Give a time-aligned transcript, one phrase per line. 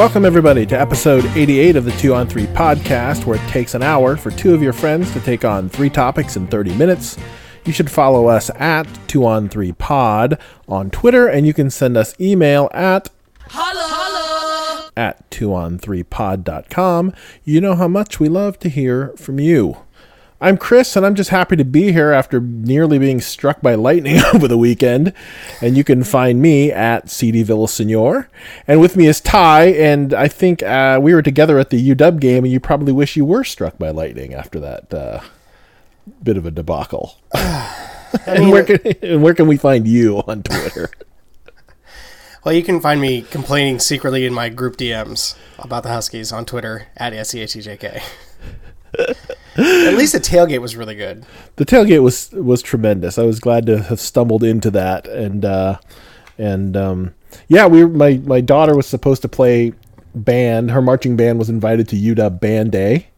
[0.00, 3.82] Welcome, everybody, to episode 88 of the 2 on 3 podcast, where it takes an
[3.82, 7.18] hour for two of your friends to take on three topics in 30 minutes.
[7.66, 11.98] You should follow us at 2 on 3 pod on Twitter, and you can send
[11.98, 13.10] us email at
[13.48, 14.90] Holla!
[14.96, 17.12] at 2on3pod.com.
[17.44, 19.82] You know how much we love to hear from you.
[20.42, 24.22] I'm Chris, and I'm just happy to be here after nearly being struck by lightning
[24.34, 25.12] over the weekend.
[25.60, 28.26] And you can find me at CD Villasenor.
[28.66, 32.18] And with me is Ty, and I think uh, we were together at the UW
[32.18, 35.20] game, and you probably wish you were struck by lightning after that uh,
[36.22, 37.18] bit of a debacle.
[38.26, 40.90] and, where can, and where can we find you on Twitter?
[42.42, 46.46] Well, you can find me complaining secretly in my group DMs about the Huskies on
[46.46, 48.00] Twitter at SEHTJK.
[49.56, 51.24] At least the tailgate was really good.
[51.56, 53.18] The tailgate was was tremendous.
[53.18, 55.78] I was glad to have stumbled into that, and uh,
[56.38, 57.14] and um,
[57.48, 59.72] yeah, we were, my my daughter was supposed to play
[60.14, 60.70] band.
[60.70, 63.08] Her marching band was invited to UW Band Day,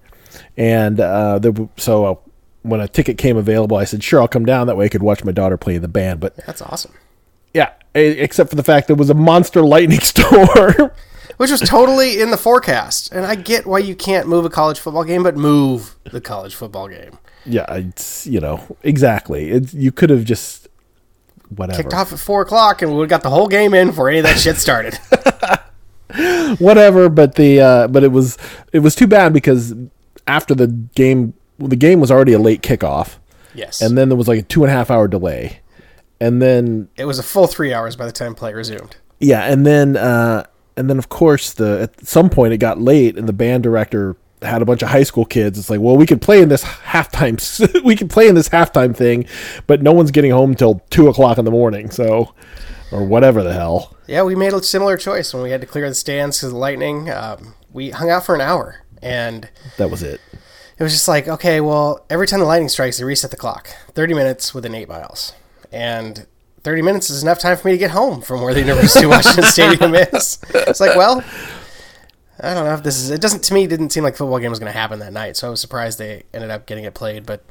[0.56, 2.14] and uh, there, so uh,
[2.62, 4.66] when a ticket came available, I said, "Sure, I'll come down.
[4.66, 6.92] That way, I could watch my daughter play the band." But That's awesome.
[7.52, 10.90] yeah, except for the fact there was a monster lightning storm.
[11.42, 13.10] Which was totally in the forecast.
[13.10, 16.54] And I get why you can't move a college football game, but move the college
[16.54, 17.18] football game.
[17.44, 19.50] yeah, it's you know exactly.
[19.50, 20.68] It, you could have just
[21.48, 21.82] whatever.
[21.82, 24.08] Kicked off at 4 o'clock, and we would have got the whole game in before
[24.08, 24.96] any of that shit started.
[26.60, 28.38] whatever but the uh but it was
[28.72, 29.74] it was too bad because
[30.28, 33.16] after the game the game was already a late kickoff
[33.52, 33.80] yes.
[33.80, 35.58] and then there was like a two and a half hour delay
[36.20, 38.94] and then it was a full three hours by the time play resumed.
[39.18, 40.44] yeah and then uh
[40.76, 44.16] and then of course the at some point it got late and the band director
[44.42, 46.64] had a bunch of high school kids it's like well we could play in this
[46.64, 47.38] halftime
[47.84, 49.24] we could play in this halftime thing
[49.66, 52.34] but no one's getting home till two o'clock in the morning so
[52.90, 55.88] or whatever the hell Yeah, we made a similar choice when we had to clear
[55.88, 57.08] the stands because of the lightning.
[57.10, 60.20] Um, we hung out for an hour, and that was it
[60.78, 63.68] it was just like, okay, well, every time the lightning strikes, they reset the clock.
[63.94, 65.32] 30 minutes within eight miles.
[65.70, 66.26] And
[66.62, 69.10] 30 minutes is enough time for me to get home from where the University of
[69.10, 70.38] Washington Stadium is.
[70.54, 71.22] It's like, well,
[72.40, 74.18] I don't know if this is, it doesn't, to me, it didn't seem like the
[74.18, 75.36] football game was going to happen that night.
[75.36, 77.26] So I was surprised they ended up getting it played.
[77.26, 77.44] But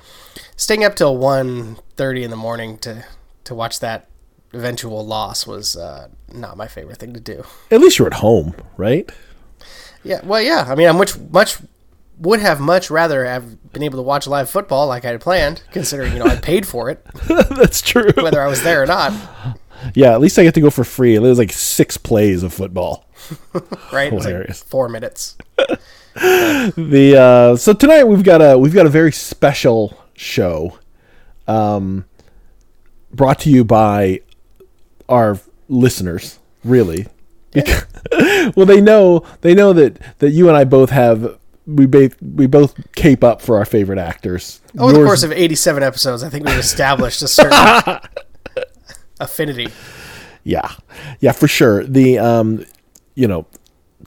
[0.55, 3.05] staying up till 1.30 in the morning to,
[3.43, 4.07] to watch that
[4.53, 7.43] eventual loss was uh, not my favorite thing to do.
[7.69, 9.09] at least you're at home right
[10.03, 10.65] Yeah, well, yeah.
[10.67, 11.57] I mean, I'm much much
[12.21, 15.63] would have much rather have been able to watch live football like I had planned,
[15.71, 19.13] considering you know I paid for it, that's true whether I was there or not.
[19.95, 21.17] Yeah, at least I get to go for free.
[21.17, 23.05] There's like six plays of football.
[23.93, 24.11] Right?
[24.11, 24.63] It was like Hilarious.
[24.63, 25.37] four minutes.
[26.15, 30.77] The uh, so tonight we've got a we've got a very special show,
[31.47, 32.03] um,
[33.13, 34.19] brought to you by
[35.07, 35.39] our
[35.69, 36.37] listeners.
[36.65, 37.07] Really,
[37.51, 37.85] Because-
[38.55, 42.47] well, they know they know that that you and I both have we both we
[42.47, 44.61] both cape up for our favorite actors.
[44.77, 47.99] Over the course of eighty-seven episodes, I think we've established a certain
[49.19, 49.69] affinity.
[50.43, 50.71] Yeah,
[51.19, 51.83] yeah, for sure.
[51.83, 52.65] The um,
[53.15, 53.45] you know,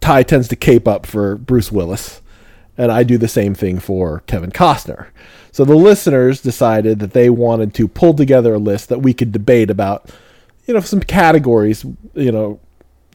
[0.01, 2.21] Ty tends to cape up for Bruce Willis,
[2.77, 5.09] and I do the same thing for Kevin Costner.
[5.53, 9.31] So the listeners decided that they wanted to pull together a list that we could
[9.31, 10.11] debate about,
[10.67, 12.59] you know, some categories, you know,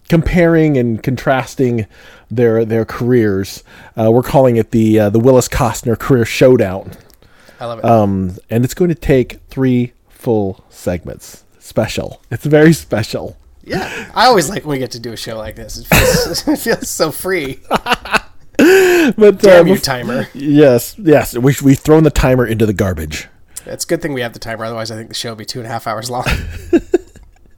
[0.10, 1.86] comparing and contrasting
[2.30, 3.64] their their careers.
[3.98, 6.92] Uh, we're calling it the uh, the Willis Costner Career Showdown
[7.60, 7.86] I love it.
[7.86, 11.44] um, and it's going to take three full segments.
[11.60, 12.22] Special.
[12.32, 13.38] It's very special.
[13.64, 15.78] yeah, I always like when we get to do a show like this.
[15.78, 17.60] It feels, it feels so free.
[19.16, 20.28] But Damn uh, you, timer.
[20.34, 23.30] yes, yes, we we've thrown the timer into the garbage.
[23.66, 25.46] It's a good thing we have the timer, otherwise I think the show would be
[25.46, 26.26] two and a half hours long.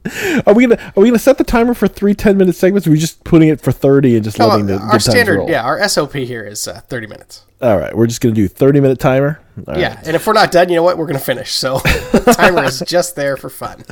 [0.46, 2.86] Are we gonna are we gonna set the timer for three 10 minute segments?
[2.86, 5.36] Or are we just putting it for thirty and just Oh, letting the our standard,
[5.38, 5.48] roll?
[5.50, 7.44] yeah, our SOP here is uh, thirty minutes.
[7.60, 9.40] All right, we're just gonna do thirty minute timer.
[9.68, 10.06] All Yeah, right.
[10.06, 10.98] and if we're not done, you know what?
[10.98, 11.52] We're gonna finish.
[11.52, 11.78] So
[12.32, 13.84] timer is just there for fun.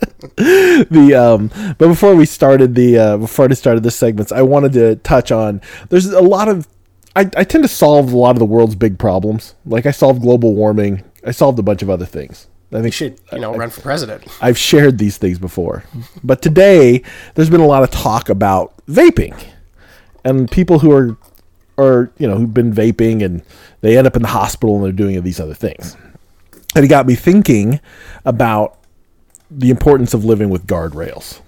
[0.36, 4.72] the um but before we started the uh before I started the segments, I wanted
[4.72, 5.60] to touch on
[5.90, 6.66] there's a lot of
[7.16, 9.54] I, I tend to solve a lot of the world's big problems.
[9.66, 11.02] Like I solved global warming.
[11.26, 12.46] I solved a bunch of other things.
[12.70, 14.24] I think You should, you know, run for president.
[14.40, 15.84] I've shared these things before.
[16.22, 17.02] But today
[17.34, 19.42] there's been a lot of talk about vaping.
[20.24, 21.16] And people who are
[21.78, 23.42] are, you know, who've been vaping and
[23.80, 25.96] they end up in the hospital and they're doing these other things.
[26.74, 27.80] And it got me thinking
[28.24, 28.78] about
[29.50, 31.40] the importance of living with guardrails.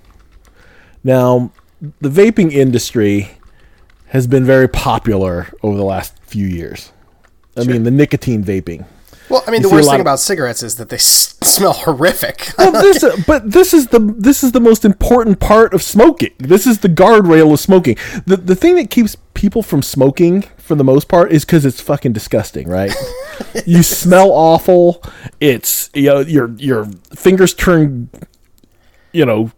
[1.05, 1.53] Now,
[2.01, 3.33] the vaping industry
[4.07, 6.93] has been very popular over the last few years.
[7.57, 8.87] I mean, the nicotine vaping.
[9.31, 11.73] Well, I mean, You the worst thing of- about cigarettes is that they s- smell
[11.73, 12.50] horrific.
[12.59, 16.32] Well, this, uh, but this is the this is the most important part of smoking.
[16.38, 17.97] This is the guardrail of smoking.
[18.27, 21.81] The the thing that keeps people from smoking for the most part is because it's
[21.81, 22.93] fucking disgusting, right?
[23.67, 25.03] you smell awful.
[25.41, 28.11] It's you know your your fingers turn,
[29.12, 29.50] you know,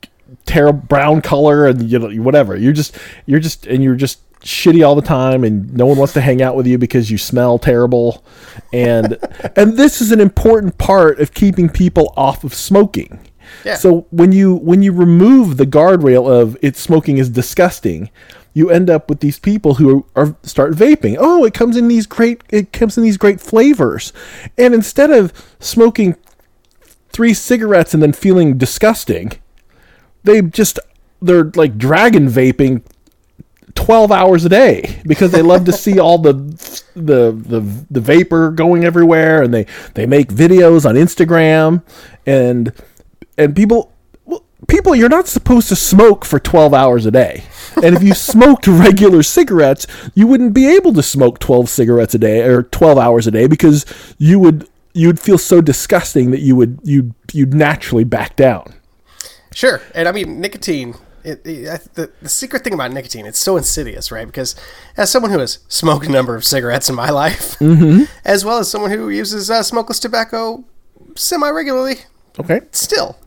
[0.47, 2.57] terrible brown color and you know whatever.
[2.57, 2.97] You're just
[3.27, 6.43] you're just and you're just shitty all the time and no one wants to hang
[6.43, 8.25] out with you because you smell terrible.
[8.73, 9.19] And
[9.57, 13.21] and this is an important part of keeping people off of smoking.
[13.65, 13.75] Yeah.
[13.75, 18.09] so when you when you remove the guardrail of it smoking is disgusting
[18.55, 21.17] you end up with these people who are, are start vaping.
[21.19, 24.13] Oh it comes in these great it comes in these great flavors.
[24.57, 26.17] And instead of smoking
[27.11, 29.33] three cigarettes and then feeling disgusting
[30.25, 30.79] they just
[31.21, 32.83] they're like dragon vaping
[33.75, 36.33] 12 hours a day because they love to see all the
[36.95, 37.61] the the,
[37.91, 41.83] the vapor going everywhere and they they make videos on Instagram
[42.27, 42.73] and
[43.39, 43.93] and people
[44.69, 47.45] people you're not supposed to smoke for 12 hours a day
[47.83, 52.19] and if you smoked regular cigarettes you wouldn't be able to smoke 12 cigarettes a
[52.19, 53.87] day or 12 hours a day because
[54.19, 58.75] you would you'd feel so disgusting that you would you'd you'd naturally back down
[59.55, 60.95] Sure, and I mean nicotine.
[61.25, 64.27] It, it, the, the secret thing about nicotine, it's so insidious, right?
[64.27, 64.57] Because
[64.97, 67.57] as someone who has smoked a number of cigarettes in my life,
[68.25, 70.65] as well as someone who uses uh, smokeless tobacco
[71.15, 71.97] semi regularly,
[72.41, 73.19] okay still,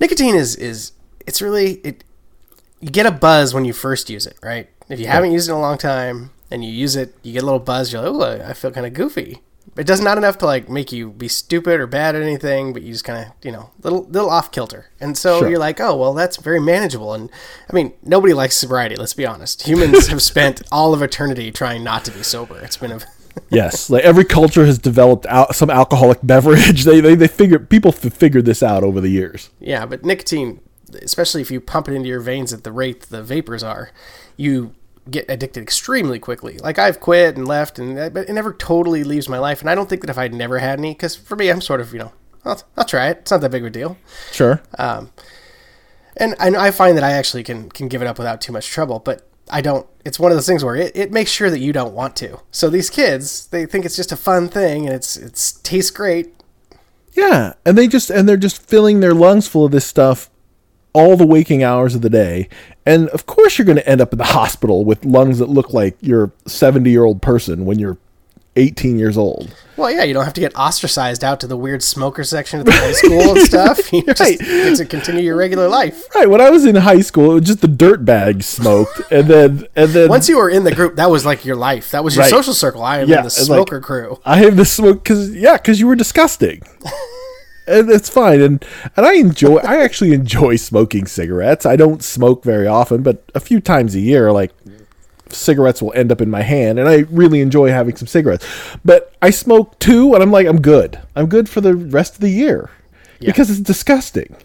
[0.00, 0.92] nicotine is is
[1.26, 2.04] it's really it.
[2.80, 4.68] You get a buzz when you first use it, right?
[4.88, 7.42] If you haven't used it in a long time and you use it, you get
[7.42, 7.92] a little buzz.
[7.92, 9.40] You're like, oh, I feel kind of goofy.
[9.76, 12.82] It does not enough to like make you be stupid or bad at anything, but
[12.82, 14.86] you just kind of you know little little off kilter.
[15.00, 15.48] And so Sure.
[15.48, 17.14] you're like, oh well, that's very manageable.
[17.14, 17.30] And
[17.70, 18.96] I mean, nobody likes sobriety.
[18.96, 19.62] Let's be honest.
[19.66, 22.58] Humans have spent all of eternity trying not to be sober.
[22.60, 23.00] It's been a
[23.48, 26.84] Yes, like every culture has developed out some alcoholic beverage.
[26.84, 29.48] They they, they figure people have figured this out over the years.
[29.58, 30.60] Yeah, but nicotine,
[31.00, 33.90] especially if you pump it into your veins at the rate the vapors are,
[34.36, 34.74] you
[35.10, 36.58] get addicted extremely quickly.
[36.58, 39.60] Like I've quit and left, and but it never totally leaves my life.
[39.60, 41.80] And I don't think that if I'd never had any, because for me, I'm sort
[41.80, 42.12] of you know,
[42.44, 43.18] I'll, I'll try it.
[43.18, 43.96] It's not that big of a deal.
[44.30, 44.62] Sure.
[44.78, 45.10] Um,
[46.16, 48.68] And and I find that I actually can can give it up without too much
[48.68, 49.28] trouble, but.
[49.50, 49.86] I don't.
[50.04, 52.40] It's one of those things where it, it makes sure that you don't want to.
[52.52, 56.32] So these kids, they think it's just a fun thing and it's it's tastes great.
[57.12, 60.30] Yeah, and they just and they're just filling their lungs full of this stuff
[60.92, 62.48] all the waking hours of the day.
[62.84, 65.72] And of course you're going to end up in the hospital with lungs that look
[65.72, 67.96] like you're a 70-year-old person when you're
[68.56, 69.54] 18 years old.
[69.78, 72.66] Well, yeah, you don't have to get ostracized out to the weird smoker section of
[72.66, 73.80] the high school and stuff.
[73.92, 76.04] You just get to continue your regular life.
[76.14, 79.26] Right, when I was in high school, it was just the dirt bags smoked and
[79.28, 81.92] then and then Once you were in the group, that was like your life.
[81.92, 82.30] That was your Right.
[82.30, 82.82] social circle.
[82.82, 84.20] I am Yeah, in the it's like- smoker crew.
[84.26, 86.60] I have the smoke because yeah, because you were disgusting.
[87.72, 88.64] And it's fine, and
[88.96, 89.56] and I enjoy.
[89.58, 91.66] I actually enjoy smoking cigarettes.
[91.66, 94.52] I don't smoke very often, but a few times a year, like
[95.28, 98.46] cigarettes will end up in my hand, and I really enjoy having some cigarettes.
[98.84, 101.00] But I smoke two, and I'm like, I'm good.
[101.16, 102.70] I'm good for the rest of the year
[103.20, 104.36] because it's disgusting.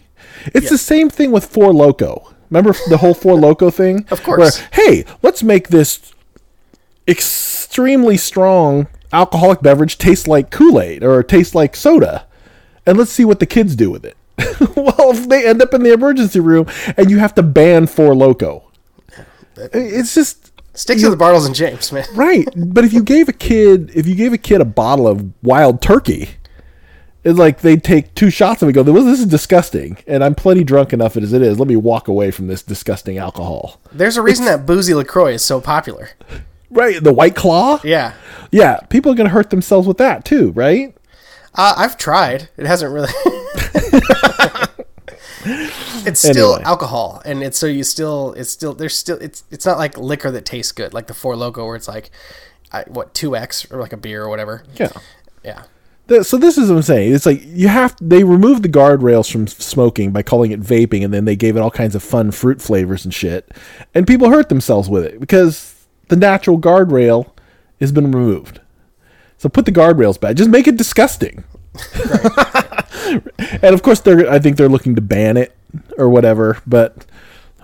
[0.53, 2.33] It's the same thing with Four Loco.
[2.49, 4.05] Remember the whole Four Loco thing?
[4.11, 4.59] Of course.
[4.59, 6.13] Where, hey, let's make this
[7.07, 12.26] extremely strong alcoholic beverage taste like Kool-Aid or taste like soda.
[12.87, 14.17] And let's see what the kids do with it.
[14.75, 18.15] well, if they end up in the emergency room and you have to ban Four
[18.15, 18.71] Loco.
[19.57, 22.05] It's just Stick to the Bartles and James, man.
[22.13, 22.47] right.
[22.55, 25.81] But if you gave a kid if you gave a kid a bottle of wild
[25.81, 26.29] turkey,
[27.23, 30.63] it's like they'd take two shots of it go, this is disgusting and I'm plenty
[30.63, 31.59] drunk enough as it is.
[31.59, 33.81] Let me walk away from this disgusting alcohol.
[33.91, 36.11] There's a reason that boozy LaCroix is so popular.
[36.69, 37.79] Right, the white claw?
[37.83, 38.13] Yeah.
[38.51, 40.96] Yeah, people are gonna hurt themselves with that too, right?
[41.57, 42.49] Uh, I've tried.
[42.57, 43.09] It hasn't really.
[46.05, 46.63] it's still Anyway.
[46.65, 50.31] alcohol, and it's so you still it's still there's still it's it's not like liquor
[50.31, 52.11] that tastes good, like the Four Loco, where it's like,
[52.71, 54.63] I, what two X or like a beer or whatever.
[54.75, 54.91] Yeah.
[55.43, 55.63] Yeah.
[56.21, 57.13] So this is what I'm saying.
[57.13, 61.13] It's like you have they removed the guardrails from smoking by calling it vaping, and
[61.13, 63.51] then they gave it all kinds of fun fruit flavors and shit,
[63.93, 67.31] and people hurt themselves with it because the natural guardrail
[67.81, 68.61] has been removed.
[69.37, 70.35] So put the guardrails back.
[70.35, 71.43] Just make it disgusting.
[73.61, 75.55] and of course, they're I think they're looking to ban it
[75.97, 77.05] or whatever, but.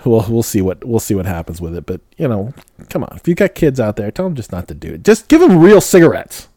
[0.05, 2.53] We'll, we'll see what we'll see what happens with it, but you know,
[2.89, 3.15] come on!
[3.15, 5.03] If you've got kids out there, tell them just not to do it.
[5.05, 6.49] Just give them real cigarettes.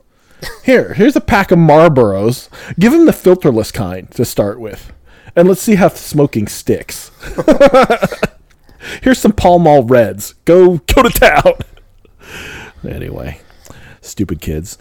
[0.65, 2.49] Here, here's a pack of Marlboros.
[2.77, 4.93] Give them the filterless kind to start with,
[5.37, 7.13] and let's see how smoking sticks.
[9.03, 10.35] here's some Pall Mall Reds.
[10.45, 11.55] Go, go to town.
[12.89, 13.41] anyway,
[14.01, 14.77] stupid kids.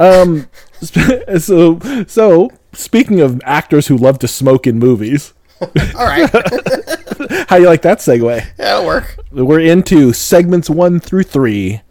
[0.00, 0.48] Um,
[0.80, 1.78] so
[2.08, 6.30] so speaking of actors who love to smoke in movies, All right,
[7.48, 8.56] how you like that segue?
[8.56, 9.18] that'll work.
[9.30, 11.82] We're into segments one through three.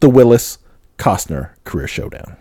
[0.00, 0.58] The Willis
[0.98, 2.36] Costner Career Showdown.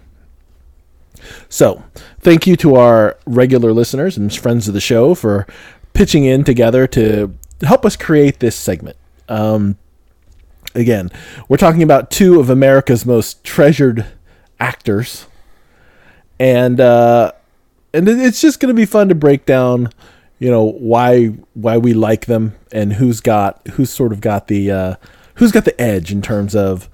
[1.50, 1.84] So,
[2.20, 5.48] thank you to our regular listeners and friends of the show for
[5.94, 8.98] pitching in together to help us create this segment.
[9.28, 9.78] Um,
[10.76, 11.10] again,
[11.50, 14.06] we're talking about two of America's most treasured
[14.60, 15.28] actors,
[16.40, 17.32] and uh,
[17.94, 19.90] and it's just going to be fun to break down,
[20.40, 24.72] you know, why why we like them and who's got who's sort of got the
[24.72, 24.96] uh,
[25.36, 26.90] who's got the edge in terms of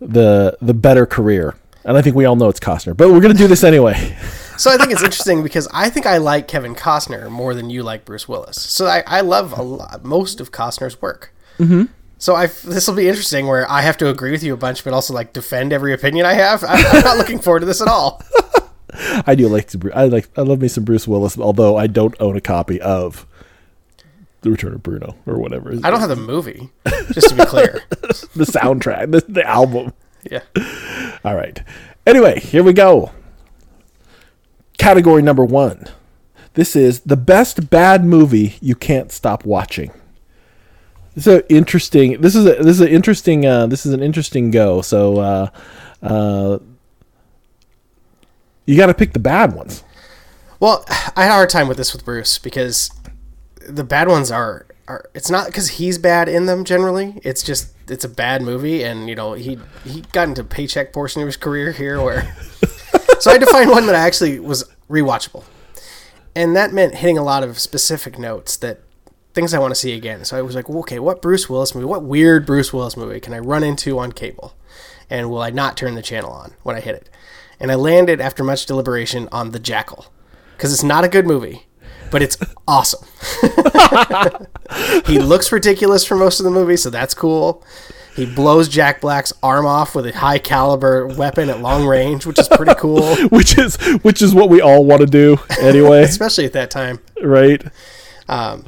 [0.00, 1.56] the the better career.
[1.84, 4.16] And I think we all know it's Costner, but we're going to do this anyway.
[4.60, 7.82] So I think it's interesting because I think I like Kevin Costner more than you
[7.82, 8.60] like Bruce Willis.
[8.60, 11.32] So I, I love a lot, most of Costner's work.
[11.58, 11.84] Mm-hmm.
[12.20, 14.84] So I this will be interesting where I have to agree with you a bunch,
[14.84, 16.62] but also like defend every opinion I have.
[16.62, 18.22] I'm, I'm not looking forward to this at all.
[19.26, 19.90] I do like to.
[19.94, 23.26] I like I love me some Bruce Willis, although I don't own a copy of
[24.42, 25.72] The Return of Bruno or whatever.
[25.82, 26.68] I don't have the movie,
[27.12, 27.80] just to be clear.
[27.90, 29.94] the soundtrack, the, the album.
[30.30, 30.42] Yeah.
[31.24, 31.62] All right.
[32.06, 33.12] Anyway, here we go.
[34.76, 35.86] Category number one.
[36.52, 39.92] This is the best bad movie you can't stop watching.
[41.20, 42.20] This is a interesting.
[42.22, 43.44] This is a this is an interesting.
[43.44, 44.80] Uh, this is an interesting go.
[44.80, 45.50] So, uh,
[46.02, 46.58] uh,
[48.64, 49.84] you got to pick the bad ones.
[50.60, 52.90] Well, I had a hard time with this with Bruce because
[53.68, 57.20] the bad ones are are it's not because he's bad in them generally.
[57.22, 61.20] It's just it's a bad movie, and you know he he got into paycheck portion
[61.20, 62.34] of his career here where.
[63.20, 65.44] so I had to find one that actually was rewatchable,
[66.34, 68.80] and that meant hitting a lot of specific notes that
[69.34, 70.24] things I want to see again.
[70.24, 73.20] So I was like, well, okay, what Bruce Willis movie, what weird Bruce Willis movie
[73.20, 74.54] can I run into on cable,
[75.08, 77.08] and will I not turn the channel on when I hit it?
[77.58, 80.06] And I landed after much deliberation on The Jackal
[80.56, 81.66] because it's not a good movie,
[82.10, 82.36] but it's
[82.68, 83.06] awesome.
[85.06, 87.64] he looks ridiculous for most of the movie, so that's cool.
[88.16, 92.38] He blows Jack Black's arm off with a high caliber weapon at long range, which
[92.38, 96.44] is pretty cool, which is which is what we all want to do anyway, especially
[96.44, 96.98] at that time.
[97.22, 97.62] right?
[98.28, 98.66] Um,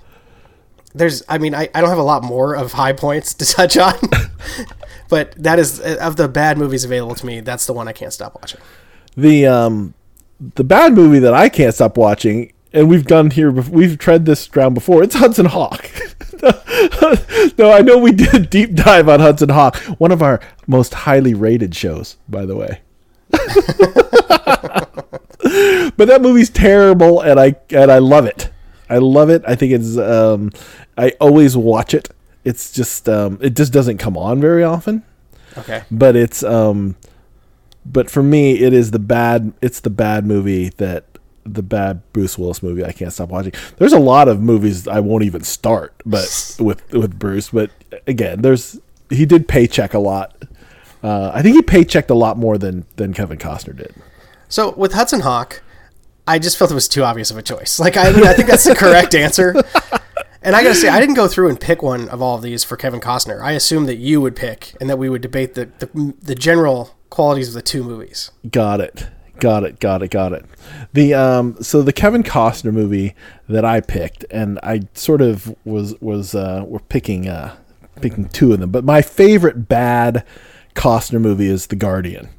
[0.95, 3.77] There's, I mean, I, I don't have a lot more of high points to touch
[3.77, 3.95] on,
[5.09, 7.41] but that is of the bad movies available to me.
[7.41, 8.61] That's the one I can't stop watching.
[9.17, 9.95] The um
[10.55, 14.49] the bad movie that I can't stop watching, and we've done here, we've tread this
[14.49, 15.03] ground before.
[15.03, 15.89] It's Hudson Hawk.
[17.59, 20.95] no, I know we did a deep dive on Hudson Hawk, one of our most
[20.95, 22.81] highly rated shows, by the way.
[25.97, 28.51] but that movie's terrible, and I and I love it.
[28.89, 29.43] I love it.
[29.47, 29.97] I think it's.
[29.97, 30.51] Um,
[30.97, 32.09] I always watch it.
[32.45, 33.09] It's just.
[33.09, 35.03] Um, it just doesn't come on very often
[35.59, 35.83] Okay.
[35.91, 36.97] but it's um
[37.85, 41.05] but for me it is the bad it's the bad movie that
[41.45, 43.53] the bad Bruce Willis movie I can't stop watching.
[43.77, 47.71] There's a lot of movies I won't even start but with with Bruce but
[48.07, 48.81] again there's
[49.11, 50.43] he did paycheck a lot.
[51.03, 53.95] Uh, I think he paychecked a lot more than than Kevin Costner did.
[54.49, 55.63] So with Hudson Hawk,
[56.27, 57.79] I just felt it was too obvious of a choice.
[57.79, 59.55] Like I I think that's the correct answer.
[60.45, 62.65] And I gotta say, I didn't go through and pick one of all of these
[62.65, 63.41] for Kevin Costner.
[63.41, 66.97] I assumed that you would pick, and that we would debate the the, the general
[67.11, 68.31] qualities of the two movies.
[68.51, 69.09] Got it.
[69.39, 69.81] Got it.
[69.81, 70.11] Got it.
[70.11, 70.45] Got it.
[70.93, 73.15] The um so the Kevin Costner movie
[73.49, 77.57] that I picked and I sort of was was uh we're picking uh
[78.01, 80.25] picking two of them, but my favorite bad
[80.75, 82.31] Costner movie is The Guardian.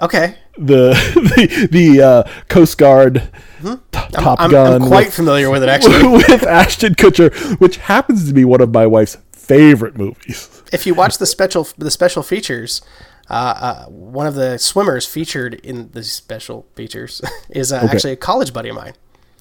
[0.00, 3.30] Okay, The the the uh, Coast Guard
[3.62, 6.06] t- Top I'm, Gun I'm quite with, familiar with it actually.
[6.08, 10.62] with Ashton Kutcher, which happens to be one of my wife's favorite movies.
[10.72, 12.82] if you watch the special the special features,
[13.30, 18.16] uh, uh, one of the swimmers featured in the special features is uh, actually a
[18.16, 18.94] college buddy of mine.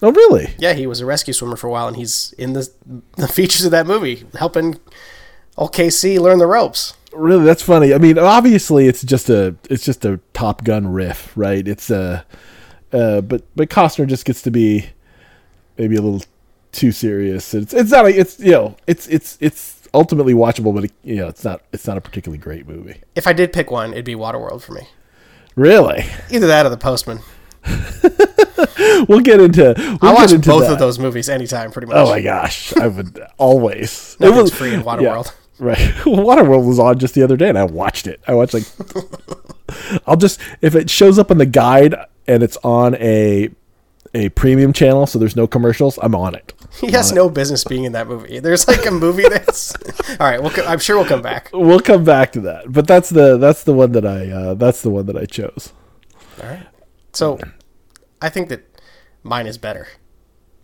[0.04, 0.54] Oh, really?
[0.60, 2.70] Yeah, he was a rescue swimmer for a while, and he's in the
[3.16, 4.80] the features of that movie, helping
[5.58, 6.94] old KC learn the ropes.
[7.18, 11.32] Really that's funny i mean obviously it's just a it's just a top gun riff
[11.36, 12.26] right it's a
[12.94, 14.88] uh but but costner just gets to be
[15.78, 16.22] maybe a little
[16.72, 20.84] too serious it's it's not a, it's you know it's it's it's ultimately watchable but
[20.86, 23.72] it, you know it's not it's not a particularly great movie If I did pick
[23.72, 24.82] one, it'd be Waterworld for me.
[25.56, 27.20] really Either that or The Postman.
[29.10, 30.74] we'll get into we'll I watch into both that.
[30.74, 31.96] of those movies anytime, pretty much.
[31.98, 35.34] oh my gosh i would always It was- free in yeah, Waterworld.
[35.60, 38.66] right waterworld was on just the other day and i watched it i watched like
[40.06, 41.96] I'll just if it shows up on the guide
[42.28, 43.50] and it's on a
[44.14, 46.54] a premium channel, so there's no commercials, I'm on it.
[46.80, 48.40] He has no business being in that movie.
[48.40, 49.76] There's like a movie that's.
[50.12, 51.50] All right, we'll, co- I'm sure we'll come back.
[51.54, 54.82] We'll come back to that, but that's the that's the one that I uh, that's
[54.82, 55.74] the one that I chose.
[56.42, 56.66] All right.
[57.14, 57.40] So,
[58.22, 58.64] I think that
[59.24, 59.88] mine is better.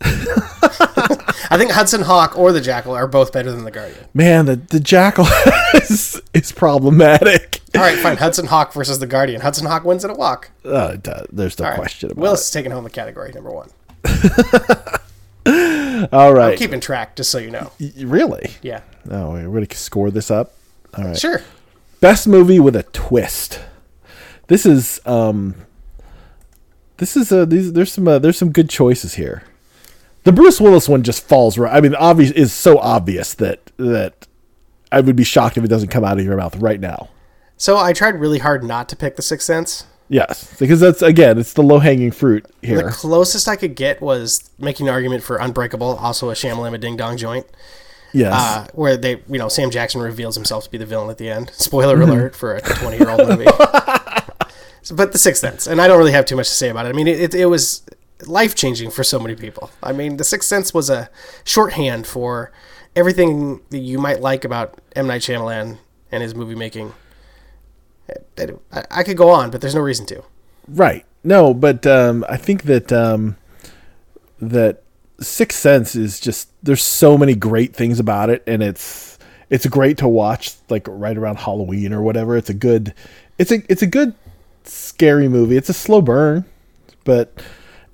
[1.50, 4.06] I think Hudson Hawk or the Jackal are both better than the Guardian.
[4.12, 5.26] Man, the the jackal
[5.74, 7.60] is, is problematic.
[7.74, 8.16] All right, fine.
[8.16, 9.40] Hudson Hawk versus the Guardian.
[9.40, 10.50] Hudson Hawk wins in a walk.
[10.64, 10.96] Uh,
[11.32, 11.78] there's no All right.
[11.78, 13.70] question about Willis is taking home the category number one.
[16.12, 17.70] All right, Keeping track, just so you know.
[17.98, 18.50] Really?
[18.62, 18.80] Yeah.
[19.10, 20.54] Oh, we're going to score this up.
[20.96, 21.18] All right.
[21.18, 21.42] Sure.
[22.00, 23.60] Best movie with a twist.
[24.48, 25.54] This is um.
[26.98, 29.42] This is uh these there's some uh, there's some good choices here.
[30.24, 31.72] The Bruce Willis one just falls right.
[31.74, 34.26] I mean, obvious is so obvious that that
[34.90, 37.08] I would be shocked if it doesn't come out of your mouth right now.
[37.56, 39.86] So I tried really hard not to pick The Sixth Sense.
[40.08, 42.82] Yes, because that's again, it's the low hanging fruit here.
[42.84, 46.96] The closest I could get was making an argument for Unbreakable, also a Shamalama Ding
[46.96, 47.46] Dong joint,
[48.12, 51.18] Yes, uh, where they, you know, Sam Jackson reveals himself to be the villain at
[51.18, 51.50] the end.
[51.54, 52.10] Spoiler Mm-hmm.
[52.10, 53.46] alert for a 20 year old movie.
[54.92, 56.90] But The Sixth Sense, and I don't really have too much to say about it.
[56.90, 57.82] I mean, it, it, it was
[58.26, 59.70] life changing for so many people.
[59.82, 61.10] I mean, The Sixth Sense was a
[61.44, 62.52] shorthand for
[62.96, 65.06] everything that you might like about M.
[65.06, 65.78] Night Shyamalan
[66.10, 66.92] and his movie making.
[68.90, 70.22] I, could go on, but there's no reason to.
[70.68, 71.04] right.
[71.26, 73.36] No, but um, I think that um,
[74.40, 74.82] that
[75.20, 79.96] Sixth Sense is just there's so many great things about it, and it's it's great
[79.98, 82.36] to watch like right around Halloween or whatever.
[82.36, 82.92] It's a good
[83.38, 84.14] it's a it's a good
[84.64, 85.56] scary movie.
[85.56, 86.44] It's a slow burn,
[87.04, 87.42] but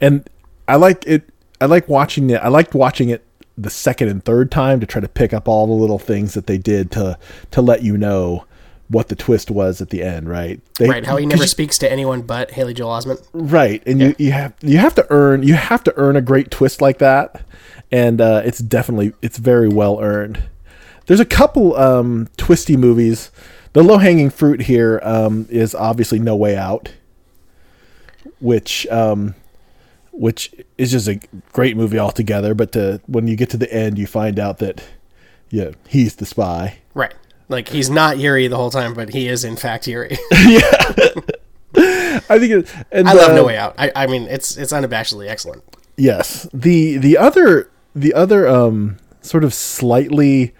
[0.00, 0.28] and
[0.68, 1.28] I like it.
[1.60, 2.36] I like watching it.
[2.42, 3.24] I liked watching it
[3.58, 6.46] the second and third time to try to pick up all the little things that
[6.46, 7.18] they did to
[7.50, 8.44] to let you know
[8.88, 10.28] what the twist was at the end.
[10.28, 10.60] Right?
[10.78, 13.26] They, Right, how he never speaks to anyone but Haley Joel Osment.
[13.32, 16.50] right and you, you have you have to earn you have to earn a great
[16.50, 17.42] twist like that
[17.92, 20.42] and uh, it's definitely it's very well earned
[21.06, 23.30] there's a couple um, twisty movies
[23.74, 26.90] the low hanging fruit here um, is obviously no way out
[28.40, 29.34] which um,
[30.12, 31.20] which is just a
[31.52, 34.82] great movie altogether but to, when you get to the end you find out that
[35.50, 37.14] yeah he's the spy Right.
[37.48, 40.16] Like he's not Yuri the whole time, but he is in fact Yuri.
[40.32, 40.60] yeah.
[42.28, 43.74] i think it, and I love uh, No Way Out.
[43.78, 45.64] I, I mean, it's it's unabashedly excellent.
[45.96, 46.48] Yes.
[46.52, 50.54] The the other the other um sort of slightly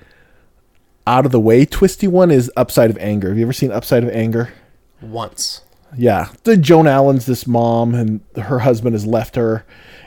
[1.06, 3.28] out of the way twisty one is Upside of Anger.
[3.28, 4.52] Have you ever seen Upside of Anger?
[5.00, 5.62] Once.
[5.96, 6.28] Yeah.
[6.44, 9.64] The Joan Allen's this mom and her husband has left her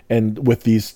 [0.09, 0.95] and with these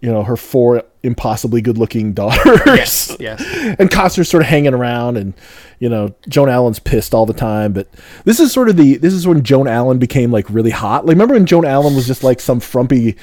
[0.00, 2.60] you know, her four impossibly good looking daughters.
[2.66, 3.16] Yes.
[3.18, 3.40] Yes.
[3.80, 5.34] and Costner's sort of hanging around, and
[5.80, 7.72] you know Joan Allen's pissed all the time.
[7.72, 7.88] But
[8.24, 11.04] this is sort of the this is when Joan Allen became like really hot.
[11.04, 13.16] Like remember when Joan Allen was just like some frumpy,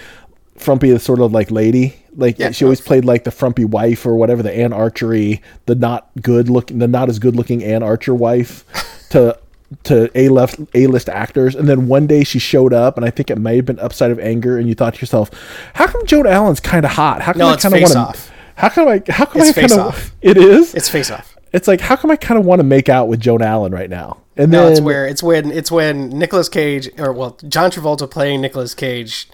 [0.58, 1.96] frumpy sort of like lady.
[2.14, 2.52] Like Yeah.
[2.52, 6.50] she always played like the frumpy wife or whatever, the Ann Archery, the not good
[6.50, 8.66] looking, the not as good looking Anne Archer wife
[9.12, 9.40] to
[9.84, 11.56] to a left a list actors.
[11.56, 14.12] And then one day she showed up, and I think it may have been Upside
[14.12, 15.30] of Anger, and you thought to yourself,
[15.74, 17.22] how come Joan Allen's kind of hot?
[17.22, 18.22] How come No, I kind of want to?
[18.56, 19.02] How come I?
[19.10, 19.80] How come It's I kind Face of?
[19.80, 20.12] Off.
[20.22, 20.74] It is.
[20.74, 21.36] It's Face Off.
[21.54, 23.90] It's like how come I kind of want to make out with Joan Allen right
[23.90, 24.18] now?
[24.38, 28.10] And No, then it's where it's when it's when Nicolas Cage or well John Travolta
[28.10, 29.30] playing Nicolas Cage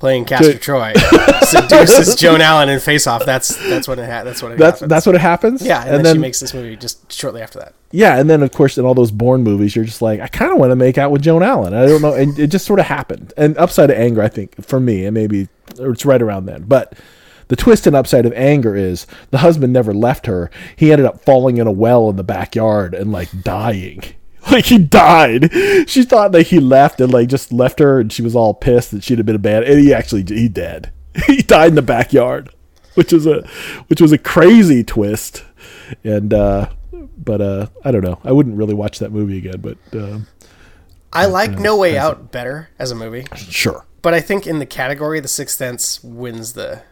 [0.00, 0.92] playing Castor To- Troy
[1.42, 3.24] seduces Joan Allen in Face Off.
[3.24, 4.88] That's that's what it ha- that's what it that's happens.
[4.90, 5.62] that's what it happens.
[5.64, 7.74] yeah, and, then, she makes this movie just shortly after that.
[7.92, 10.50] yeah, and then of course in all those Bourne movies, you're just like I kind
[10.50, 11.72] of want to make out with Joan Allen.
[11.74, 13.32] I don't know, and it just sort of happened.
[13.36, 16.64] And Upside of Anger, I think for me, and maybe or it's right around then,
[16.64, 16.94] but.
[17.48, 20.52] The twist in Upside of Anger is the husband never left her.
[20.76, 24.04] He ended up falling in a well in the backyard and like dying.
[24.50, 25.52] Like he died.
[25.88, 28.90] She thought that he left and like just left her, and she was all pissed
[28.92, 29.64] that she'd have been a bad.
[29.64, 30.92] And he actually he dead.
[31.26, 32.50] He died in the backyard,
[32.94, 33.46] which was a
[33.88, 35.44] which was a crazy twist.
[36.04, 36.70] And uh,
[37.18, 38.18] but uh, I don't know.
[38.24, 39.60] I wouldn't really watch that movie again.
[39.60, 40.26] But um,
[41.12, 44.66] I like No Way Out better as a movie, sure, but I think in the
[44.66, 46.82] category, The Sixth Sense wins the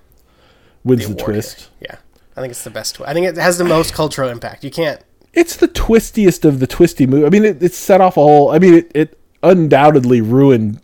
[0.84, 1.70] wins the, award twist.
[1.80, 1.88] here.
[1.90, 1.96] Yeah,
[2.36, 2.96] I think it's the best.
[2.96, 4.64] Twi- I think it has the most cultural impact.
[4.64, 5.00] You can't.
[5.34, 7.26] It's the twistiest of the twisty movie.
[7.26, 8.50] I mean, it, it set off a whole.
[8.50, 10.80] I mean, it, it undoubtedly ruined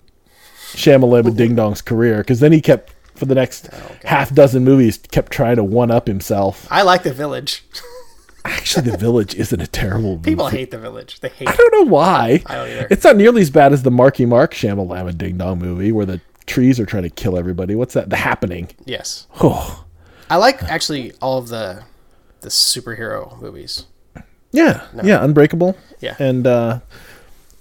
[0.73, 4.99] Shamalama Ding Dong's career because then he kept for the next oh, half dozen movies
[4.99, 6.67] kept trying to one up himself.
[6.71, 7.65] I like The Village.
[8.45, 10.31] Actually, The Village isn't a terrible movie.
[10.31, 11.21] People hate The Village.
[11.21, 11.49] They hate.
[11.49, 12.43] I don't know why.
[12.47, 12.89] I don't either.
[12.91, 16.21] It's not nearly as bad as the Marky Mark Shamalama Ding Dong movie where the
[16.47, 17.75] trees are trying to kill everybody.
[17.75, 18.11] What's that?
[18.11, 18.69] The Happening.
[18.85, 19.85] Yes, Oh,
[20.29, 21.85] I like actually all of the
[22.41, 23.87] the superhero movies.
[24.55, 25.25] Yeah, yeah.
[25.25, 25.77] Unbreakable.
[26.01, 26.17] Yeah.
[26.19, 26.81] and uh,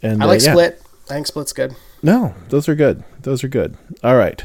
[0.02, 0.52] and I like uh, yeah.
[0.52, 0.82] Split.
[1.10, 1.76] I think Split's good.
[2.02, 3.04] No, those are good.
[3.22, 3.78] Those are good.
[4.04, 4.44] All right.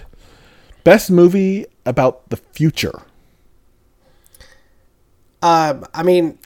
[0.84, 3.02] Best movie about the future.
[5.42, 6.38] Um, I mean,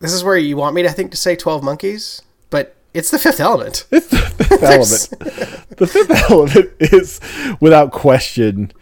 [0.00, 3.10] this is where you want me to I think to say Twelve Monkeys, but it's
[3.10, 3.86] the Fifth Element.
[3.90, 5.76] It's the fifth element.
[5.76, 7.20] the fifth element is,
[7.60, 8.72] without question,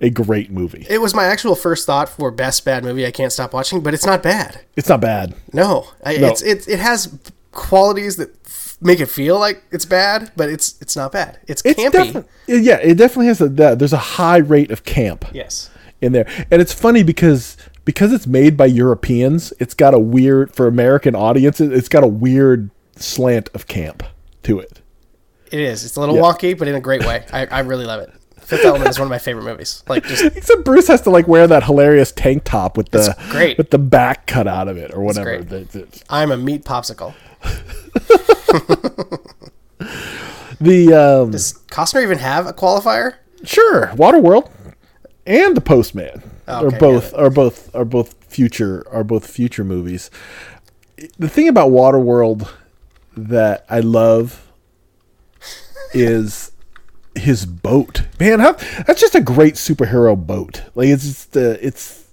[0.00, 0.86] a great movie.
[0.88, 3.92] It was my actual first thought for best bad movie I can't stop watching, but
[3.94, 4.60] it's not bad.
[4.76, 5.34] It's not bad.
[5.52, 6.28] No, I, No.
[6.28, 7.18] it's it, it has
[7.52, 11.38] qualities that f- make it feel like it's bad, but it's it's not bad.
[11.46, 12.12] It's, It's campy.
[12.12, 12.26] defi-
[12.64, 13.48] yeah, it definitely has a.
[13.50, 15.70] that- There's a high rate of camp yes.
[16.00, 19.52] in there, and it's funny because because it's made by Europeans.
[19.58, 21.72] It's got a weird for American audiences.
[21.72, 24.02] It's got a weird slant of camp
[24.44, 24.80] to it.
[25.50, 25.84] It is.
[25.84, 26.22] It's a little Yeah.
[26.22, 27.24] wonky, but in a great way.
[27.32, 28.12] I, I really love it.
[28.50, 29.84] Fifth Element is one of my favorite movies.
[29.86, 33.56] Like just Except Bruce has to like wear that hilarious tank top with the great.
[33.56, 35.36] with the back cut out of it or whatever.
[35.36, 35.48] great.
[35.48, 37.14] The, the, I'm a meat popsicle.
[40.60, 43.14] the um, Does Costner even have a qualifier?
[43.44, 44.50] Sure, Waterworld
[45.26, 50.10] and The Postman are Okay, both are both are both future are both future movies.
[51.20, 52.50] The thing about Waterworld
[53.16, 54.50] that I love
[55.94, 56.49] is
[57.20, 58.02] his boat.
[58.18, 58.52] Man, how,
[58.86, 60.62] that's just a great superhero boat.
[60.74, 62.04] Like it's just uh, it's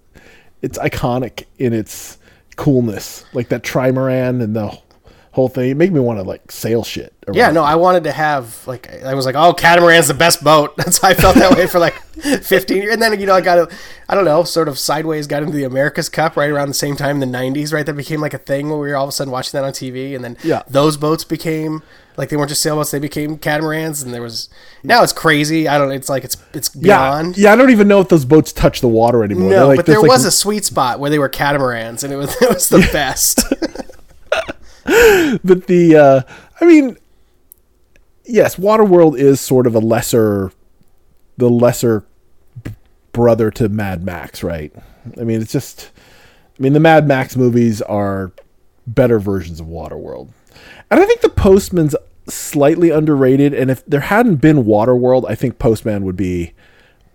[0.62, 2.18] it's iconic in its
[2.56, 3.26] coolness.
[3.34, 4.78] Like that trimaran and the
[5.32, 5.70] whole thing.
[5.70, 7.14] It made me want to like sail shit.
[7.28, 7.36] around.
[7.36, 10.76] Yeah, no, I wanted to have like I was like, oh, catamaran's the best boat.
[10.78, 11.94] That's how I felt that way for like
[12.44, 12.94] 15 years.
[12.94, 13.70] And then you know I got a,
[14.10, 16.96] I don't know, sort of sideways got into the America's Cup right around the same
[16.96, 17.72] time in the 90s.
[17.72, 19.64] Right, that became like a thing where we were all of a sudden watching that
[19.66, 20.64] on TV, and then Yeah.
[20.68, 21.84] those boats became
[22.18, 24.50] like they weren't just sailboats; they became catamarans, and there was
[24.84, 25.68] now it's crazy.
[25.68, 25.92] I don't.
[25.92, 27.38] It's like it's it's beyond.
[27.38, 27.54] yeah.
[27.54, 29.50] I don't even know if those boats touch the water anymore.
[29.50, 32.18] No, like- but there like- was a sweet spot where they were catamarans, and it
[32.18, 33.44] was it was the best.
[35.44, 36.22] but the uh
[36.62, 36.98] i mean
[38.24, 40.52] yes waterworld is sort of a lesser
[41.36, 42.06] the lesser
[43.12, 44.74] brother to mad max right
[45.20, 45.92] i mean it's just
[46.58, 48.32] i mean the mad max movies are
[48.86, 50.30] better versions of waterworld
[50.90, 51.94] and i think the postman's
[52.30, 56.54] slightly underrated and if there hadn't been waterworld i think postman would be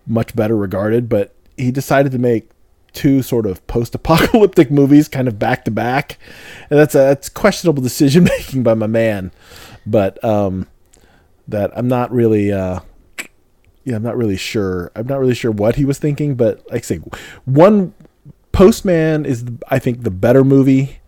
[0.07, 2.51] much better regarded but he decided to make
[2.93, 6.19] two sort of post-apocalyptic movies kind of back to back
[6.71, 9.31] and that's a that's questionable decision making by my man
[9.87, 10.67] but um
[11.49, 12.81] that i'm not really uh
[13.85, 16.83] yeah i'm not really sure i'm not really sure what he was thinking but like
[16.83, 17.01] i say
[17.45, 17.95] one
[18.53, 21.01] postman is i think the better movie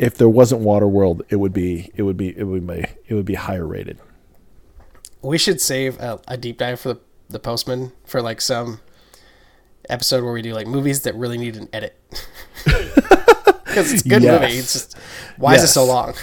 [0.00, 3.24] if there wasn't waterworld it would be it would be it would be it would
[3.26, 3.98] be higher rated
[5.22, 8.80] We should save a, a deep dive for the, the Postman for like some
[9.88, 11.94] episode where we do like movies that really need an edit.
[13.64, 14.40] Because it's a good Yes.
[14.42, 14.58] movie.
[14.58, 14.98] It's just
[15.36, 16.14] why is it so long?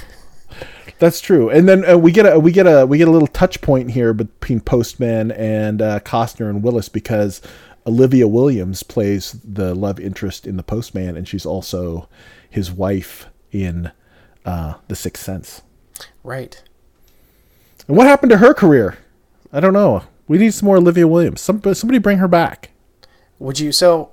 [1.00, 1.50] That's true.
[1.50, 3.92] And then uh, we get a we get a we get a little touch point
[3.92, 7.42] here between Postman and uh, Costner and Willis because
[7.86, 12.10] Olivia Williams plays the love interest in the Postman, and she's also
[12.50, 13.92] his wife in
[14.46, 15.62] uh, The Sixth Sense.
[16.24, 16.62] Right.
[17.88, 18.98] And what happened to her career?
[19.52, 20.04] I don't know.
[20.28, 21.42] We need some more Olivia Williams.
[21.42, 22.72] Some somebody bring her back.
[23.40, 24.12] Would you so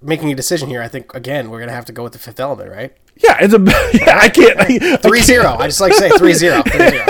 [0.00, 0.80] making a decision here?
[0.80, 2.96] I think again we're gonna have to go with the Fifth Element, right?
[3.16, 3.58] Yeah, it's a
[3.98, 4.18] yeah.
[4.18, 4.58] I can't.
[4.60, 4.64] I,
[4.94, 5.56] I Three can't- zero.
[5.58, 6.62] I just like to say three zero.
[6.66, 7.04] Three zero.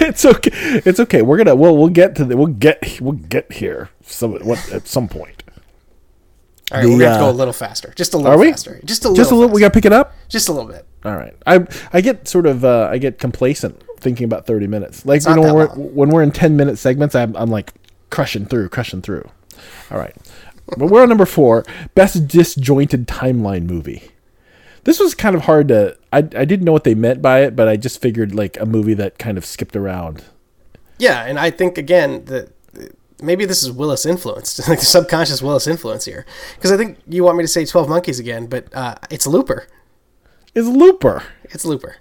[0.00, 0.50] It's okay.
[0.84, 1.22] It's okay.
[1.22, 1.54] We're gonna.
[1.56, 2.36] Well, we'll get to the.
[2.36, 3.00] We'll get.
[3.00, 3.90] We'll get here.
[4.02, 5.39] Some what at some point.
[6.72, 7.92] All right, The, we're gonna have to go a little faster.
[7.96, 8.50] Just a little Are we?
[8.50, 8.80] faster.
[8.84, 9.16] Just a little.
[9.16, 9.50] Just a little.
[9.54, 10.14] We gotta pick it up.
[10.28, 10.86] Just a little bit.
[11.04, 11.34] All right.
[11.46, 15.04] I I get sort of uh, I get complacent thinking about thirty minutes.
[15.06, 17.72] Like you know when we're, when we're in ten minute segments, I'm I'm like
[18.10, 19.28] crushing through, crushing through.
[19.90, 20.14] All right.
[20.78, 24.10] but we're on number four, best disjointed timeline movie.
[24.84, 25.96] This was kind of hard to.
[26.12, 28.66] I I didn't know what they meant by it, but I just figured like a
[28.66, 30.24] movie that kind of skipped around.
[30.98, 32.50] Yeah, and I think again that
[33.22, 37.24] maybe this is Willis influenced, like the subconscious Willis influence here, because I think you
[37.24, 39.66] want me to say Twelve Monkeys again, but uh, it's Looper.
[40.54, 41.24] It's Looper?
[41.44, 41.96] It's Looper.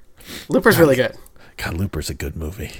[0.47, 1.15] Looper's really good.
[1.57, 2.71] God, Looper's a good movie.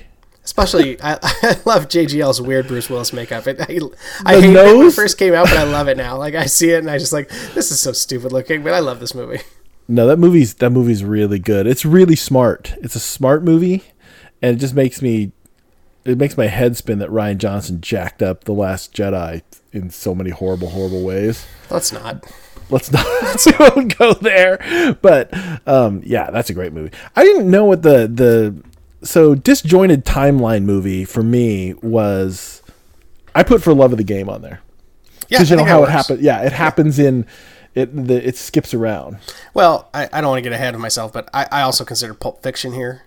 [0.44, 3.46] Especially, I, I love JGL's weird Bruce Willis makeup.
[3.48, 3.80] It, I,
[4.26, 6.18] I hated it when it first came out, but I love it now.
[6.18, 8.80] Like I see it and I just like this is so stupid looking, but I
[8.80, 9.42] love this movie.
[9.88, 11.66] No, that movie's that movie's really good.
[11.66, 12.76] It's really smart.
[12.82, 13.84] It's a smart movie,
[14.40, 15.32] and it just makes me
[16.06, 20.16] it makes my head spin that Rian Johnson jacked up the Last Jedi in so
[20.16, 21.46] many horrible, horrible ways.
[21.70, 22.26] Let's not.
[22.70, 24.98] Let's not let's not go there.
[25.02, 25.34] But
[25.68, 26.96] um, yeah, that's a great movie.
[27.16, 28.64] I didn't know what the the
[29.06, 32.62] so disjointed timeline movie for me was.
[33.36, 34.60] I put for love of the game on there
[35.30, 36.22] Yeah, because you know how it happens.
[36.22, 37.26] Yeah, it happens in
[37.76, 37.96] it.
[38.08, 39.18] The, it skips around.
[39.54, 42.14] Well, I, I don't want to get ahead of myself, but I, I also consider
[42.14, 43.04] Pulp Fiction here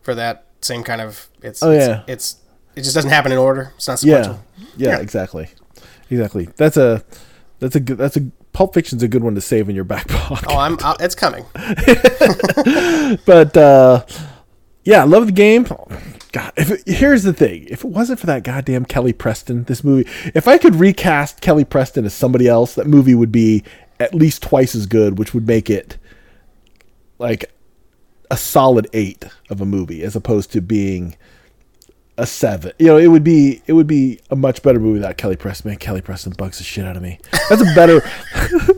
[0.00, 1.28] for that same kind of.
[1.42, 2.02] It's Oh, it's, yeah.
[2.06, 2.36] it's
[2.76, 3.72] it just doesn't happen in order.
[3.76, 4.44] It's not Yeah, sequential.
[4.76, 4.98] yeah, Yeah.
[4.98, 5.48] exactly,
[6.10, 6.48] exactly.
[6.56, 7.04] That's a
[7.58, 8.22] that's a good that's a
[8.52, 10.46] Pulp Fiction's a good one to save in your back pocket.
[10.50, 10.76] Oh, I'm.
[10.82, 11.44] i it's coming.
[13.26, 14.04] But uh,
[14.84, 15.64] yeah, I love the game.
[16.32, 19.84] God, if it, here's the thing: if it wasn't for that goddamn Kelly Preston, this
[19.84, 23.64] movie, if I could recast Kelly Preston as somebody else, that movie would be
[24.00, 25.98] at least twice as good, which would make it
[27.18, 27.50] like
[28.32, 31.16] a solid eight of a movie, as opposed to being
[32.16, 32.72] a seven.
[32.78, 35.68] You know, it would be it would be a much better movie without Kelly Preston.
[35.68, 37.18] Man, Kelly Preston bugs the shit out of me.
[37.50, 38.00] That's a better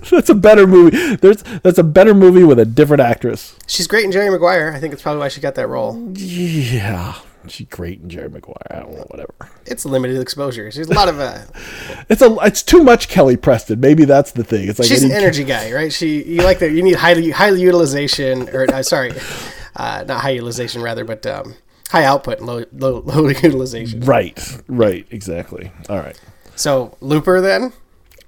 [0.11, 1.15] that's a better movie.
[1.17, 3.57] There's that's a better movie with a different actress.
[3.69, 4.73] She's great in Jerry Maguire.
[4.73, 6.13] I think it's probably why she got that role.
[6.17, 7.15] Yeah,
[7.49, 8.57] she's great in Jerry Maguire.
[8.71, 9.35] I don't know, whatever.
[9.67, 10.71] It's limited exposure.
[10.71, 11.21] There's a lot of.
[11.21, 11.43] Uh,
[12.11, 13.81] It's a it's too much Kelly Preston.
[13.81, 14.69] Maybe that's the thing.
[14.69, 15.91] It's like she's an energy guy, right?
[15.93, 16.73] She you like that.
[16.73, 19.13] You need highly highly utilization, or uh, sorry,
[19.77, 21.55] uh, not high utilization, rather, but um,
[21.91, 24.01] high output, and low low, low utilization.
[24.01, 25.73] Right, right, exactly.
[25.89, 26.19] All right.
[26.57, 27.73] So Looper, then.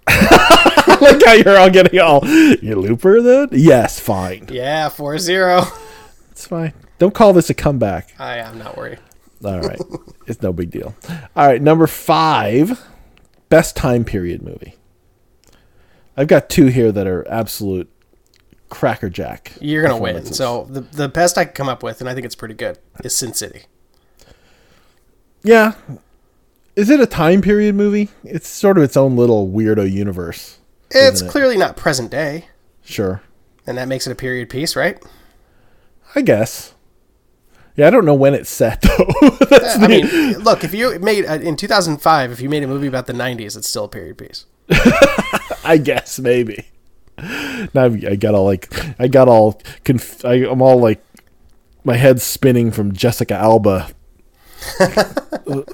[0.09, 3.49] I like how you're all getting all you looper then?
[3.53, 4.49] Yes, fine.
[4.51, 5.86] Yeah, 4-0.
[6.37, 6.75] It's fine.
[6.99, 8.13] Don't call this a comeback.
[8.19, 8.99] I am not worried.
[9.43, 9.81] All right.
[10.27, 10.95] it's no big deal.
[11.35, 12.87] All right, number five,
[13.49, 14.75] best time period movie.
[16.15, 17.91] I've got two here that are absolute
[18.69, 19.53] crackerjack.
[19.63, 20.27] You're gonna win.
[20.27, 22.79] So the the best I can come up with, and I think it's pretty good,
[23.03, 23.63] is Sin City.
[25.43, 25.73] Yeah.
[26.75, 28.11] Is it a time period movie?
[28.25, 30.59] It's sort of its own little weirdo universe.
[30.91, 31.31] It's Isn't it?
[31.31, 32.49] clearly not present day,
[32.85, 33.23] Sure.
[33.67, 35.03] and that makes it a period piece, right?
[36.17, 36.75] I guess.
[37.77, 39.13] Yeah, I don't know when it's set though.
[39.51, 42.67] That's I the- mean, look, if you made uh, in 2005, if you made a
[42.67, 44.47] movie about the 90s, it's still a period piece.
[45.65, 46.67] I guess maybe.
[47.75, 48.69] Now I got all like
[49.01, 51.03] I got all conf- I, I'm all like
[51.85, 53.89] my head's spinning from Jessica Alba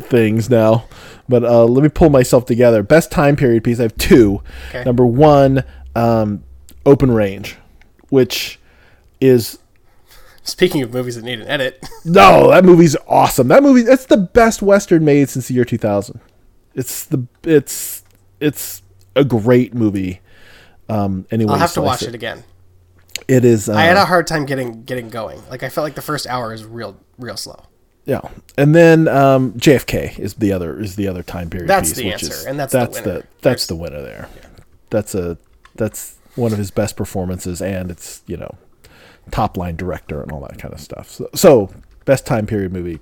[0.09, 0.85] things now.
[1.29, 2.83] But uh, let me pull myself together.
[2.83, 3.79] Best time period piece.
[3.79, 4.43] I have two.
[4.69, 4.85] Okay.
[4.85, 6.45] Number one, um,
[6.85, 7.57] Open Range,
[8.11, 8.59] which
[9.21, 9.59] is
[10.45, 13.49] Speaking of movies that need an edit, no, that movie's awesome.
[13.49, 16.21] That movie it's the best western made since the year 2000.
[16.75, 18.03] It's the it's
[18.41, 18.83] it's
[19.15, 20.21] a great movie.
[20.89, 22.43] Um anyway, I'll have to watch it again.
[23.29, 25.41] It is uh, I had a hard time getting getting going.
[25.49, 27.63] Like I felt like the first hour is real real slow.
[28.05, 28.23] yeah.
[28.59, 32.05] And then um JFK is the other is the other time period That's piece, the
[32.07, 33.19] which answer, is- and that's the that's winner.
[33.21, 34.29] the that's the winner there.
[34.91, 35.39] That's a
[35.77, 38.57] that's one of his best performances and it's, you know,
[39.31, 41.09] top line director and all that kind of stuff.
[41.11, 41.71] So, so
[42.05, 43.01] best time period movie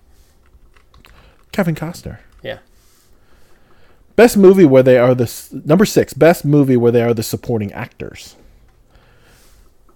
[1.52, 2.18] Kevin Costner.
[2.42, 2.58] Yeah.
[4.16, 6.12] Best movie where they are the number six.
[6.12, 8.36] Best movie where they are the supporting actors.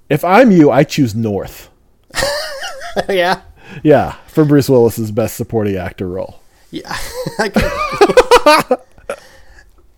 [0.08, 1.70] If I'm you, I choose North.
[3.08, 3.42] yeah.
[3.82, 6.40] Yeah, for Bruce Willis's best supporting actor role.
[6.70, 6.90] Yeah.
[7.38, 8.78] I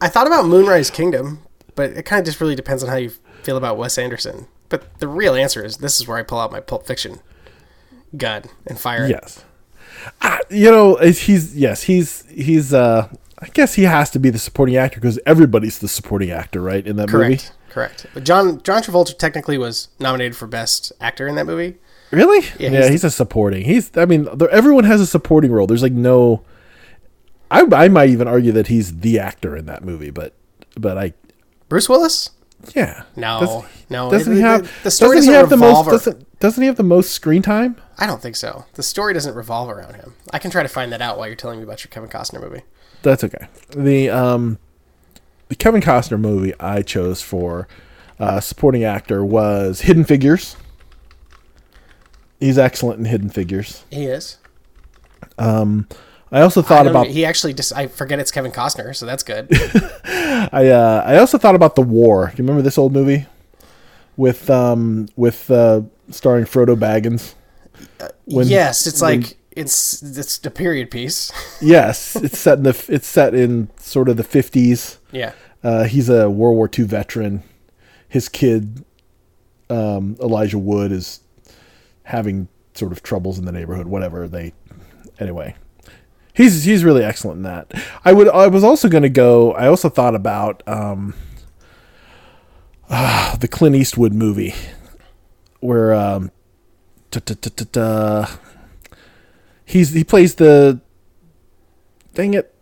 [0.01, 1.43] I thought about Moonrise Kingdom,
[1.75, 3.11] but it kind of just really depends on how you
[3.43, 4.47] feel about Wes Anderson.
[4.69, 7.21] But the real answer is this is where I pull out my Pulp Fiction
[8.17, 9.07] gun and fire.
[9.07, 9.45] Yes,
[10.23, 12.73] uh, you know he's yes he's he's.
[12.75, 16.63] uh I guess he has to be the supporting actor because everybody's the supporting actor,
[16.63, 16.87] right?
[16.87, 17.53] In that movie, Correct.
[17.69, 18.07] Correct.
[18.15, 21.77] But John John Travolta technically was nominated for best actor in that movie.
[22.11, 22.47] really?
[22.59, 23.65] Yeah, Yeah, he's he's, a supporting.
[23.67, 23.95] He's.
[23.97, 25.67] I mean, everyone has a supporting role.
[25.67, 26.43] There's like no.
[27.51, 30.33] I I might even argue that he's the actor in that movie, but
[30.79, 31.13] but I
[31.69, 32.31] Bruce Willis?
[32.75, 33.03] Yeah.
[33.15, 34.11] No, Does- no.
[34.11, 36.67] Doesn't it- he have the story doesn't doesn't have the most ar- doesn't, doesn't he
[36.67, 37.77] have the most screen time?
[37.99, 38.65] I don't think so.
[38.75, 40.15] The story doesn't revolve around him.
[40.33, 42.41] I can try to find that out while you're telling me about your Kevin Costner
[42.41, 42.63] movie.
[43.03, 43.47] That's okay.
[43.71, 44.59] The um
[45.49, 47.69] the Kevin Costner movie I chose for
[48.19, 50.57] uh, supporting actor was Hidden Figures.
[52.41, 53.85] He's excellent in Hidden Figures.
[53.91, 54.39] He is.
[56.33, 59.23] I also thought don't- about he actually just I forget it's Kevin Costner, so that's
[59.23, 59.49] good.
[60.05, 62.27] I uh, I also thought about The War.
[62.27, 63.27] Do you remember this old movie
[64.17, 67.35] with um with uh, starring Frodo Baggins?
[68.25, 71.33] When- yes, it's when- like it's it's a period piece.
[71.63, 74.99] Yes, it's set in the it's set in sort of the fifties.
[75.13, 75.33] yeah.
[75.65, 77.43] Uh, he's a World War II veteran.
[78.09, 78.85] His kid,
[79.69, 81.21] um, Elijah Wood, is
[82.05, 83.87] having sort of troubles in the neighborhood.
[83.89, 84.53] Whatever they,
[85.19, 85.57] anyway,
[86.37, 87.73] he's he's really excellent in that.
[88.05, 89.53] I would I was also going to go.
[89.53, 91.15] I also thought about um,
[92.91, 94.55] ah, the Clint Eastwood movie
[95.61, 96.31] where um,
[99.65, 100.81] he's he plays the
[102.15, 102.53] dang it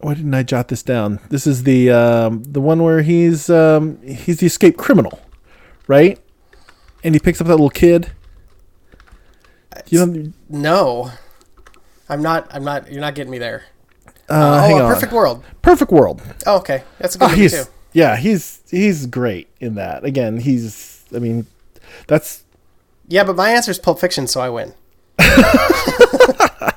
[0.00, 1.20] why didn't I jot this down?
[1.30, 5.20] This is the um, the one where he's um, he's the escaped criminal,
[5.88, 6.20] right?
[7.02, 8.12] And he picks up that little kid.
[9.88, 11.10] You know, No.
[12.08, 12.46] I'm not.
[12.54, 12.90] I'm not.
[12.90, 13.64] You're not getting me there.
[14.28, 14.92] Uh, oh, hang a on.
[14.94, 15.44] Perfect World.
[15.62, 16.22] Perfect World.
[16.46, 16.82] Oh, okay.
[16.98, 17.70] That's a good Oh, he's too.
[17.92, 20.04] yeah, he's he's great in that.
[20.04, 21.04] Again, he's.
[21.14, 21.46] I mean,
[22.08, 22.44] that's
[23.08, 24.74] Yeah, but my answer is Pulp Fiction, so I win.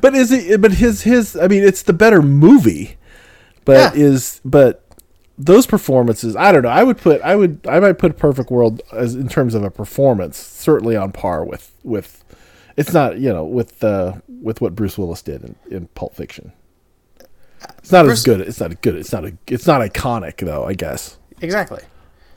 [0.00, 0.60] But is it?
[0.60, 1.36] But his his.
[1.36, 2.96] I mean, it's the better movie.
[3.64, 4.02] But Yeah.
[4.02, 4.84] is but
[5.38, 6.36] those performances.
[6.36, 6.68] I don't know.
[6.68, 7.22] I would put.
[7.22, 7.60] I would.
[7.66, 11.72] I might put Perfect World as in terms of a performance, certainly on par with
[11.82, 12.23] with.
[12.76, 16.52] It's not you know with uh, with what Bruce Willis did in, in Pulp Fiction.
[17.78, 18.40] It's not Bruce- as good.
[18.40, 18.94] It's not a good.
[18.96, 19.36] It's not a.
[19.46, 20.64] It's not iconic though.
[20.64, 21.18] I guess.
[21.40, 21.80] Exactly.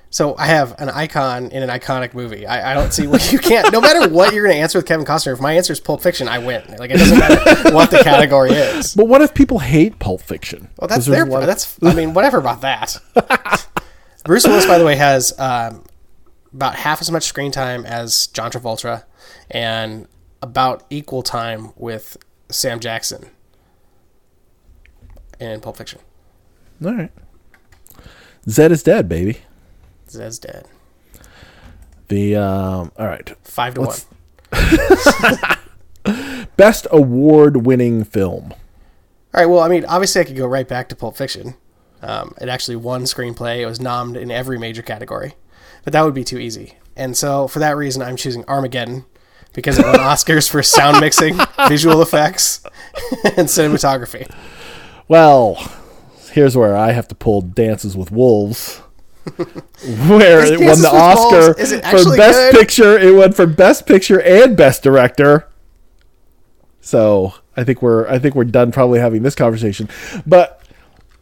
[0.09, 2.47] So I have an icon in an iconic movie.
[2.47, 3.73] I, I don't see what you can't.
[3.73, 6.01] No matter what you're going to answer with Kevin Costner, if my answer is Pulp
[6.01, 6.63] Fiction, I win.
[6.79, 8.95] Like it doesn't matter what the category is.
[8.95, 10.69] But what if people hate Pulp Fiction?
[10.79, 11.23] Well, that's their.
[11.23, 11.77] of- That's.
[11.83, 12.95] I mean, whatever about that.
[14.23, 15.83] Bruce Willis, by the way, has um,
[16.53, 19.03] about half as much screen time as John Travolta,
[19.51, 20.07] and
[20.41, 22.17] about equal time with
[22.49, 23.29] Sam Jackson
[25.39, 25.99] in Pulp Fiction.
[26.83, 27.11] all right.
[28.49, 29.39] Zed is dead, baby.
[30.09, 30.67] Zed's dead.
[32.07, 32.91] The um.
[32.97, 33.29] All right.
[33.43, 34.05] Five to Let's-
[36.05, 36.47] one.
[36.55, 38.51] Best award-winning film.
[38.53, 39.45] All right.
[39.45, 41.55] Well, I mean, obviously, I could go right back to Pulp Fiction.
[42.01, 43.59] Um, it actually won screenplay.
[43.59, 45.33] It was nommed in every major category,
[45.83, 46.75] but that would be too easy.
[46.95, 49.05] And so, for that reason, I'm choosing Armageddon
[49.53, 52.63] because it won Oscars for sound mixing, visual effects,
[53.23, 54.29] and cinematography.
[55.07, 55.55] Well,
[56.31, 58.81] here's where I have to pull Dances with Wolves.
[60.07, 62.55] Where it won the Oscar Wolves- is it for Best good?
[62.55, 62.97] Picture.
[62.97, 65.49] It won for Best Picture and Best Director.
[66.79, 69.89] So I think we're I think we're done probably having this conversation.
[70.25, 70.61] But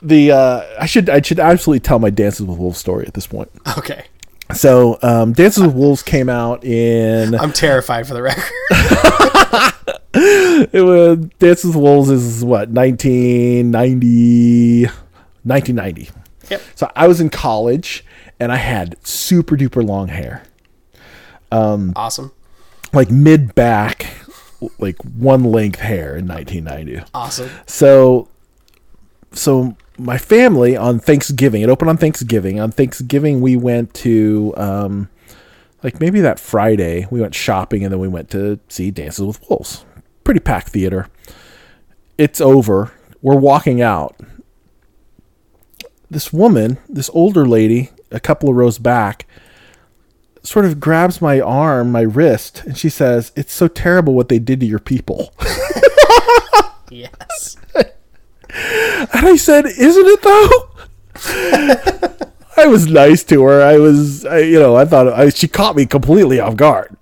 [0.03, 3.25] the uh, I should I should absolutely tell my Dances with Wolves story at this
[3.25, 3.49] point.
[3.77, 4.05] Okay.
[4.53, 8.43] So um, Dances with Wolves came out in I'm terrified for the record.
[10.73, 14.85] it was Dances with Wolves is what 1990
[15.43, 16.09] 1990.
[16.49, 16.61] Yep.
[16.75, 18.05] So I was in college
[18.39, 20.43] and I had super duper long hair,
[21.51, 22.31] Um, Awesome.
[22.93, 24.07] like mid back,
[24.77, 27.03] like one length hair in 1990.
[27.13, 27.49] Awesome.
[27.65, 28.27] So,
[29.35, 32.59] so my family on Thanksgiving, it opened on Thanksgiving.
[32.59, 35.09] On Thanksgiving, we went to, um,
[35.83, 39.49] like maybe that Friday, we went shopping and then we went to see Dances with
[39.49, 39.85] Wolves.
[40.23, 41.07] Pretty packed theater.
[42.17, 42.91] It's over.
[43.21, 44.19] We're walking out.
[46.09, 49.27] This woman, this older lady, a couple of rows back,
[50.43, 54.39] sort of grabs my arm, my wrist, and she says, It's so terrible what they
[54.39, 55.33] did to your people.
[56.91, 57.57] Yes.
[58.55, 60.69] And I said, "Isn't it though?"
[62.57, 63.61] I was nice to her.
[63.61, 66.95] I was, I, you know, I thought I, she caught me completely off guard.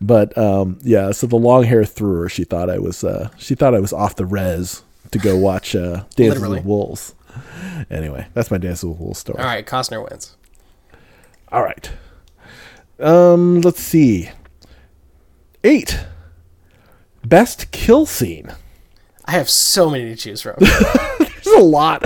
[0.00, 2.28] But um, yeah, so the long hair threw her.
[2.28, 5.74] She thought I was, uh, she thought I was off the res to go watch
[5.74, 6.58] uh, Literally.
[6.58, 7.14] with Wolves.
[7.90, 9.38] Anyway, that's my Dances with Wolves story.
[9.40, 9.66] All right.
[9.66, 10.36] Costner wins.
[11.50, 11.90] All right.
[13.00, 14.30] Um, let's see.
[15.64, 15.98] Eight.
[17.24, 18.52] Best kill scene.
[19.26, 20.56] I have so many to choose from.
[20.58, 22.02] There's a lot.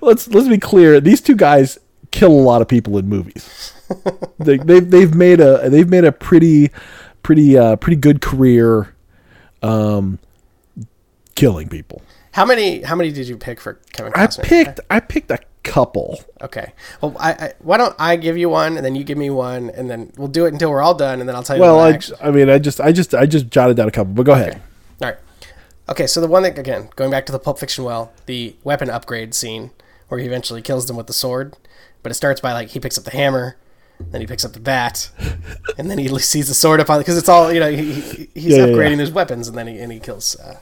[0.00, 1.00] Let's let's be clear.
[1.00, 1.78] These two guys
[2.10, 3.72] kill a lot of people in movies.
[4.38, 6.70] they, they've they've made a they've made a pretty
[7.22, 8.94] pretty uh, pretty good career,
[9.62, 10.18] um,
[11.34, 12.02] killing people.
[12.32, 12.82] How many?
[12.82, 16.22] How many did you pick for Kevin I picked I picked a couple.
[16.40, 16.72] Okay.
[17.00, 19.70] Well, I, I why don't I give you one and then you give me one
[19.70, 21.62] and then we'll do it until we're all done and then I'll tell you.
[21.62, 24.12] Well, I I, I mean I just I just I just jotted down a couple.
[24.12, 24.60] But go ahead.
[25.02, 25.18] all right.
[25.90, 28.88] Okay, so the one that again going back to the Pulp Fiction well, the weapon
[28.90, 29.70] upgrade scene
[30.08, 31.56] where he eventually kills them with the sword,
[32.02, 33.56] but it starts by like he picks up the hammer,
[33.98, 35.10] then he picks up the bat,
[35.78, 38.30] and then he sees the sword up on because it's all you know he, he,
[38.34, 38.96] he's yeah, upgrading yeah.
[38.98, 40.60] his weapons and then he and he kills uh,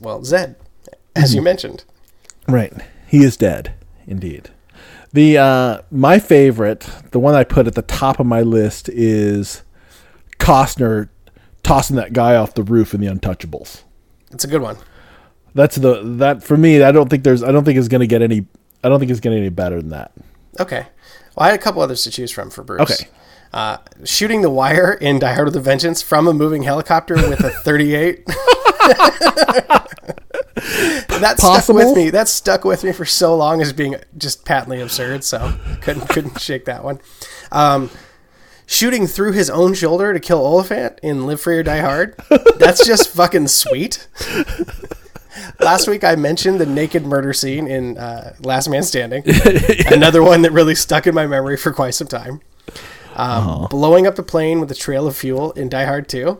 [0.00, 0.56] well Zed
[1.16, 1.36] as Mm-hmm.
[1.36, 1.84] you mentioned.
[2.46, 2.72] Right.
[3.08, 3.74] He is dead,
[4.06, 4.50] indeed.
[5.12, 9.62] The uh my favorite, the one I put at the top of my list is
[10.38, 11.08] Costner
[11.62, 13.82] tossing that guy off the roof in the Untouchables.
[14.30, 14.76] It's a good one.
[15.54, 18.22] That's the that for me, I don't think there's I don't think it's gonna get
[18.22, 18.46] any
[18.84, 20.12] I don't think it's getting any better than that.
[20.60, 20.86] Okay.
[21.34, 22.80] Well, I had a couple others to choose from for Bruce.
[22.80, 23.08] Okay.
[23.52, 27.40] Uh, shooting the wire in Die Hard with a Vengeance from a moving helicopter with
[27.40, 28.26] a 38.
[31.20, 32.10] that stuck with me.
[32.10, 35.24] That stuck with me for so long as being just patently absurd.
[35.24, 37.00] So couldn't couldn't shake that one.
[37.50, 37.90] Um,
[38.68, 42.14] shooting through his own shoulder to kill Olyphant in Live Free or Die Hard.
[42.58, 44.06] That's just fucking sweet.
[45.58, 49.22] Last week I mentioned the naked murder scene in uh, Last Man Standing.
[49.90, 52.42] Another one that really stuck in my memory for quite some time.
[53.16, 56.38] Um, Blowing up the plane with a trail of fuel in Die Hard 2.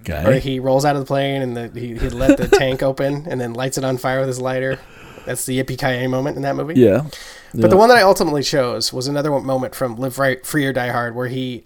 [0.00, 0.24] Okay.
[0.24, 3.26] Where he rolls out of the plane and the, he, he let the tank open
[3.28, 4.80] and then lights it on fire with his lighter.
[5.26, 6.80] That's the yippee ki moment in that movie.
[6.80, 7.06] Yeah.
[7.54, 10.72] But the one that I ultimately chose was another moment from Live Right, Free or
[10.72, 11.64] Die Hard, where he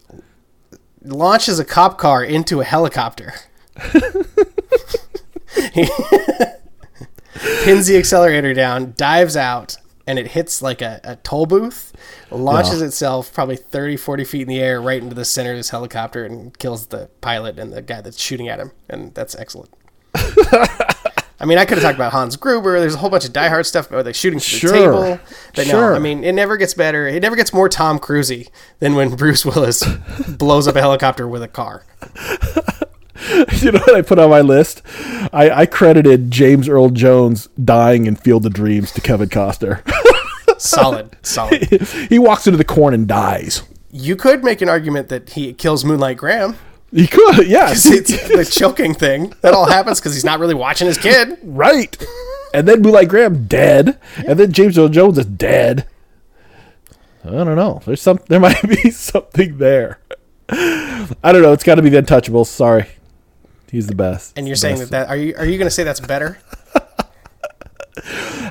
[1.02, 3.34] launches a cop car into a helicopter.
[5.72, 5.88] he
[7.64, 9.76] pins the accelerator down, dives out,
[10.06, 11.92] and it hits like a, a toll booth,
[12.30, 15.70] launches itself probably 30, 40 feet in the air right into the center of this
[15.70, 18.72] helicopter and kills the pilot and the guy that's shooting at him.
[18.88, 19.70] And that's excellent.
[21.38, 22.80] I mean, I could have talked about Hans Gruber.
[22.80, 24.70] There's a whole bunch of Die Hard stuff about like shooting through Sure.
[24.72, 25.20] the table.
[25.54, 25.90] But Sure.
[25.90, 27.06] no, I mean, it never gets better.
[27.06, 29.84] It never gets more Tom Cruisey than when Bruce Willis
[30.28, 31.84] blows up a helicopter with a car.
[33.60, 34.82] you know what I put on my list?
[35.32, 39.82] I, I credited James Earl Jones dying in Field of Dreams to Kevin Costner.
[40.58, 41.64] Solid, solid.
[42.08, 43.62] he walks into the corn and dies.
[43.92, 46.56] You could make an argument that he kills Moonlight Graham.
[46.96, 47.84] He could, yes.
[47.90, 49.34] It's the choking thing.
[49.42, 51.38] That all happens because he's not really watching his kid.
[51.42, 51.94] right.
[52.54, 53.98] And then Moonlight Graham dead.
[54.26, 55.86] And then James Earl Jones is dead.
[57.22, 57.82] I don't know.
[57.84, 59.98] There's some there might be something there.
[60.48, 61.52] I don't know.
[61.52, 62.46] It's gotta be the untouchables.
[62.46, 62.86] Sorry.
[63.70, 64.38] He's the best.
[64.38, 64.90] And you're saying best.
[64.92, 66.38] that that are you are you going to say that's better?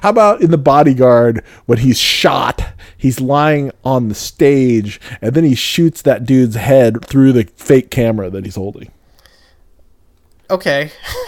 [0.02, 2.62] How about in the bodyguard when he's shot,
[3.06, 7.92] he's lying on the stage, and then he shoots that dude's head through the fake
[7.92, 8.92] camera that he's holding.
[10.50, 10.92] Okay.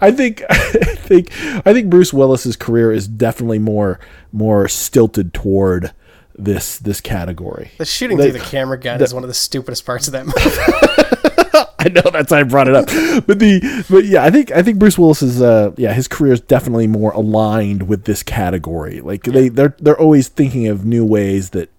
[0.00, 0.56] I think I
[0.96, 1.28] think
[1.64, 4.00] I think Bruce Willis's career is definitely more
[4.32, 5.92] more stilted toward
[6.34, 7.70] this this category.
[7.78, 11.68] The shooting through the camera gun is one of the stupidest parts of that movie.
[11.84, 12.86] I know that's why I brought it up.
[13.26, 16.32] But the but yeah, I think I think Bruce Willis is uh yeah, his career
[16.32, 19.00] is definitely more aligned with this category.
[19.00, 21.70] Like they they're they're always thinking of new ways that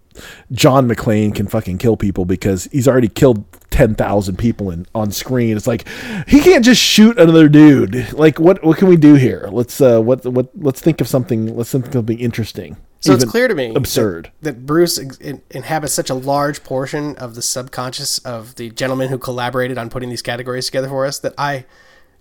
[0.51, 5.57] John McClane can fucking kill people because he's already killed 10,000 people in on screen.
[5.57, 5.87] It's like
[6.27, 8.13] he can't just shoot another dude.
[8.13, 9.47] Like what what can we do here?
[9.51, 12.77] Let's uh what what let's think of something let's think of something interesting.
[13.03, 14.31] So it's clear to me absurd.
[14.41, 19.17] that Bruce in- inhabits such a large portion of the subconscious of the gentleman who
[19.17, 21.65] collaborated on putting these categories together for us that I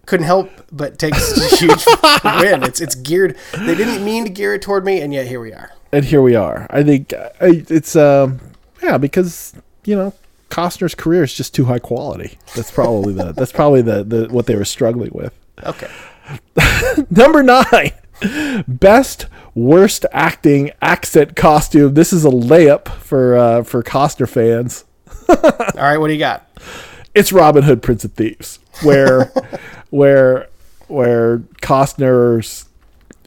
[0.07, 1.85] couldn't help but take such a huge
[2.25, 2.65] win.
[2.65, 3.37] It's it's geared.
[3.57, 5.71] They didn't mean to gear it toward me, and yet here we are.
[5.93, 6.67] and here we are.
[6.71, 8.41] I think it's um
[8.83, 9.55] yeah because
[9.85, 10.13] you know
[10.51, 12.39] Costner's career is just too high quality.
[12.57, 15.33] That's probably the that's probably the, the what they were struggling with.
[15.63, 15.89] Okay.
[17.11, 17.93] Number nine,
[18.69, 21.95] best worst acting accent costume.
[21.95, 24.85] This is a layup for uh, for Costner fans.
[25.29, 25.37] All
[25.77, 25.99] right.
[25.99, 26.49] What do you got?
[27.15, 29.33] It's Robin Hood, Prince of Thieves, where
[29.91, 30.49] where
[30.89, 32.67] where Costner's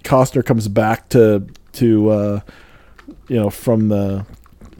[0.03, 2.39] Costner comes back to to uh,
[3.27, 4.25] you know from the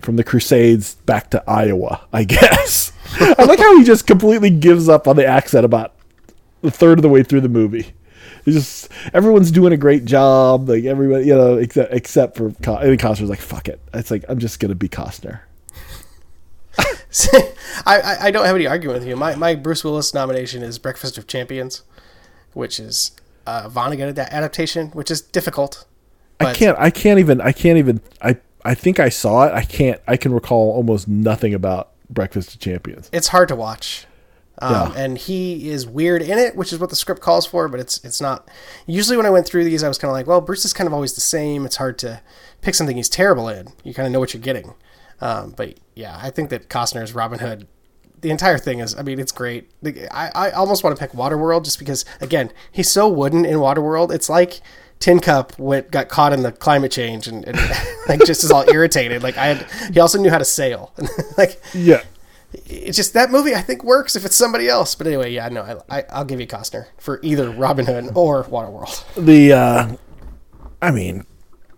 [0.02, 2.94] from the Crusades back to Iowa, I guess.
[3.20, 5.94] I like how he just completely gives up on the accent about
[6.62, 7.94] the third of the way through the movie.
[8.46, 12.80] He's just everyone's doing a great job, like everybody, you know, except except for Co-
[12.80, 13.82] think Costner's like fuck it.
[13.94, 15.42] It's like I'm just gonna be Costner.
[17.86, 19.16] I, I don't have any argument with you.
[19.16, 21.84] My my Bruce Willis nomination is Breakfast of Champions,
[22.54, 23.12] which is
[23.48, 25.86] a Vonnegut ad- adaptation, which is difficult.
[26.40, 26.78] I can't.
[26.80, 27.42] I can't even.
[27.42, 28.02] I can't even.
[28.22, 28.38] I.
[28.64, 29.54] I think I saw it.
[29.54, 30.02] I can't.
[30.08, 33.10] I can recall almost nothing about Breakfast of Champions.
[33.14, 34.06] It's hard to watch.
[34.62, 34.94] Um, Yeah.
[34.96, 38.04] And he is weird in it, which is what the script calls for, but it's
[38.04, 38.50] it's not.
[38.86, 40.88] Usually, when I went through these, I was kind of like, well, Bruce is kind
[40.88, 41.66] of always the same.
[41.66, 42.22] It's hard to
[42.62, 43.68] pick something he's terrible in.
[43.84, 44.74] You kind of know what you're getting.
[45.22, 47.68] Um, but yeah, I think that Costner's Robin Hood,
[48.22, 49.72] the entire thing is, I mean, it's great.
[50.12, 54.14] I, I almost want to pick Waterworld just because, again, he's so wooden in Waterworld.
[54.14, 54.62] It's like
[55.00, 57.58] Tin Cup went, got caught in the climate change and, and
[58.10, 59.24] like just is all irritated.
[59.24, 60.94] Like I had, he also knew how to sail.
[61.38, 62.02] like Yeah.
[62.66, 64.96] It's just that movie I think works if it's somebody else.
[64.96, 68.44] But anyway, yeah, no, I, I I'll give you Costner for either Robin Hood or
[68.46, 69.04] Waterworld.
[69.16, 69.54] The.
[69.54, 69.96] uh
[70.82, 71.26] I mean,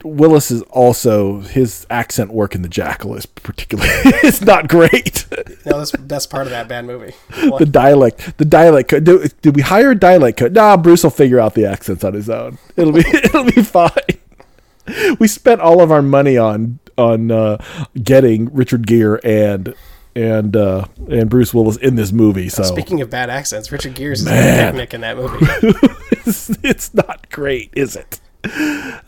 [0.03, 3.89] Willis is also his accent work in the Jackal is particularly.
[4.05, 5.25] it's not great.
[5.65, 7.13] No, that's that's part of that bad movie.
[7.29, 8.37] the dialect.
[8.37, 8.89] The dialect.
[9.03, 10.51] Do, did we hire a dialect coach?
[10.51, 12.57] Nah, Bruce will figure out the accents on his own.
[12.75, 12.99] It'll be.
[13.07, 13.89] it'll be fine.
[15.19, 17.57] We spent all of our money on on uh,
[18.01, 19.75] getting Richard Gere and
[20.17, 22.49] and uh, and Bruce Willis in this movie.
[22.49, 25.37] So Speaking of bad accents, Richard Gere is a picnic in that movie.
[26.11, 28.19] it's, it's not great, is it?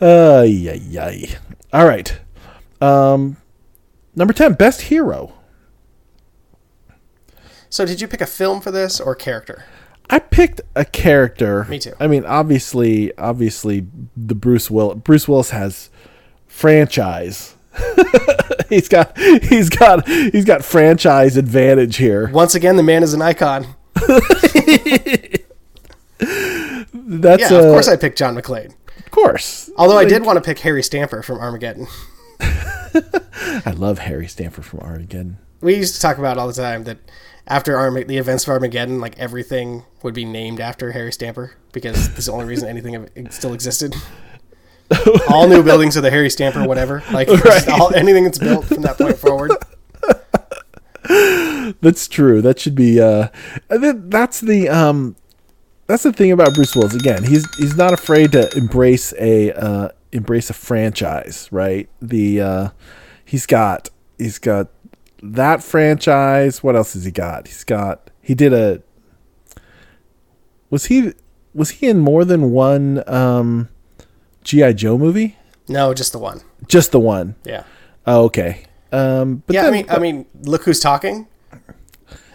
[0.00, 1.38] Uh, yeah, yeah.
[1.72, 2.18] All right.
[2.80, 3.36] Um,
[4.14, 5.32] number ten, best hero.
[7.68, 9.64] So, did you pick a film for this or character?
[10.08, 11.64] I picked a character.
[11.68, 11.94] Me too.
[12.00, 13.86] I mean, obviously, obviously,
[14.16, 15.90] the Bruce Will Bruce Willis has
[16.46, 17.56] franchise
[18.68, 22.28] he's got he's got he's got franchise advantage here.
[22.28, 23.66] Once again, the man is an icon.
[26.92, 28.74] That's Yeah, uh, of course I picked John McClane.
[28.98, 29.70] of course.
[29.76, 31.86] Although I did want to pick Harry Stamper from Armageddon.
[32.40, 35.38] I love Harry Stamper from Armageddon.
[35.60, 36.98] We used to talk about all the time that
[37.46, 42.08] after Arma- the events of Armageddon, like everything would be named after Harry Stamper because
[42.10, 43.94] this is the only reason anything still existed.
[45.28, 47.02] all new buildings are the Harry Stamper, whatever.
[47.12, 47.68] Like Right.
[47.68, 49.52] all, anything that's built from that point forward.
[51.80, 52.42] That's true.
[52.42, 53.00] That should be.
[53.00, 53.28] Uh,
[53.68, 55.16] that's the um,
[55.86, 56.94] that's the thing about Bruce Willis.
[56.94, 61.88] Again, he's he's not afraid to embrace a uh, embrace a franchise, right?
[62.00, 62.68] The uh,
[63.24, 63.88] he's got
[64.18, 64.68] he's got
[65.22, 66.62] that franchise.
[66.62, 67.46] What else has he got?
[67.48, 68.82] He's got he did a.
[70.70, 71.12] Was he
[71.54, 73.68] was he in more than one um,
[74.44, 75.36] GI Joe movie?
[75.68, 76.40] No, just the one.
[76.68, 77.36] Just the one.
[77.44, 77.64] Yeah.
[78.06, 78.64] Oh, okay.
[78.92, 81.28] Um, but Yeah, I then- mean, I mean, look who's talking.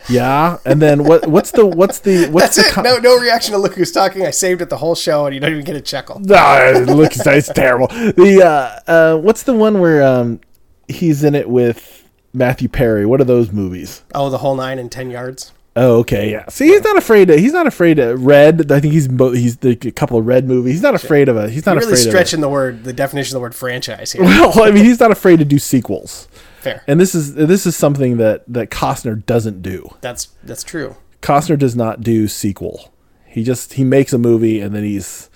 [0.07, 1.27] yeah, and then what?
[1.27, 2.83] What's the what's the what's That's the it.
[2.83, 4.25] No, no reaction to look who's talking.
[4.25, 6.19] I saved it the whole show, and you don't even get a chuckle.
[6.19, 6.35] No,
[6.75, 7.87] it looks it's terrible.
[7.87, 8.43] The
[8.87, 10.39] uh, uh, what's the one where um,
[10.87, 13.05] he's in it with Matthew Perry?
[13.05, 14.03] What are those movies?
[14.13, 15.51] Oh, the whole nine and ten yards.
[15.77, 16.47] Oh, okay, yeah.
[16.47, 17.29] See, he's not afraid.
[17.29, 18.71] Of, he's not afraid of red.
[18.71, 20.75] I think he's he's the a couple of red movies.
[20.75, 21.49] He's not afraid of a.
[21.49, 24.23] He's not You're really stretching the word, the definition of the word franchise here.
[24.23, 26.29] well, I mean, he's not afraid to do sequels.
[26.61, 26.83] Fair.
[26.87, 29.93] And this is this is something that that Costner doesn't do.
[29.99, 30.95] That's that's true.
[31.21, 32.93] Costner does not do sequel.
[33.25, 35.29] He just he makes a movie and then he's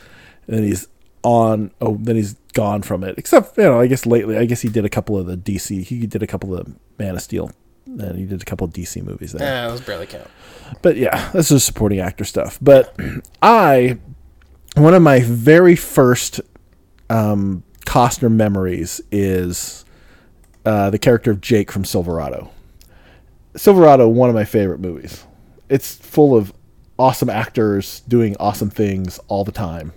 [0.48, 0.88] and then he's
[1.22, 3.16] on oh then he's gone from it.
[3.18, 5.84] Except you know I guess lately I guess he did a couple of the DC
[5.84, 7.52] he did a couple of Man of Steel
[7.98, 9.66] and he did a couple DC movies there.
[9.66, 10.28] Eh, those barely count.
[10.82, 12.58] But yeah, this is supporting actor stuff.
[12.62, 12.96] But
[13.42, 13.98] I
[14.76, 16.42] one of my very first
[17.10, 19.84] um, Costner memories is
[20.66, 22.52] uh, the character of Jake from Silverado.
[23.56, 25.26] Silverado, one of my favorite movies.
[25.70, 26.54] It's full of
[26.98, 29.94] awesome actors doing awesome things all the time.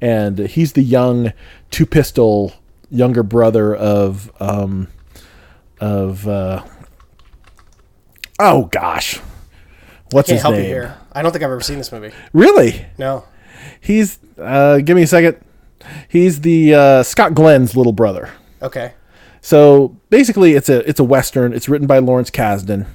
[0.00, 1.32] And he's the young
[1.70, 2.54] two pistol
[2.90, 4.88] younger brother of um
[5.80, 6.64] of uh
[8.40, 9.20] oh gosh.
[10.10, 10.62] What's his help name?
[10.64, 10.98] you here.
[11.12, 12.12] I don't think I've ever seen this movie.
[12.32, 12.86] Really?
[12.98, 13.24] No.
[13.80, 15.36] He's uh give me a second.
[16.08, 18.30] He's the uh Scott Glenn's little brother.
[18.62, 18.94] Okay.
[19.40, 21.52] So basically, it's a it's a western.
[21.52, 22.86] It's written by Lawrence Kasdan.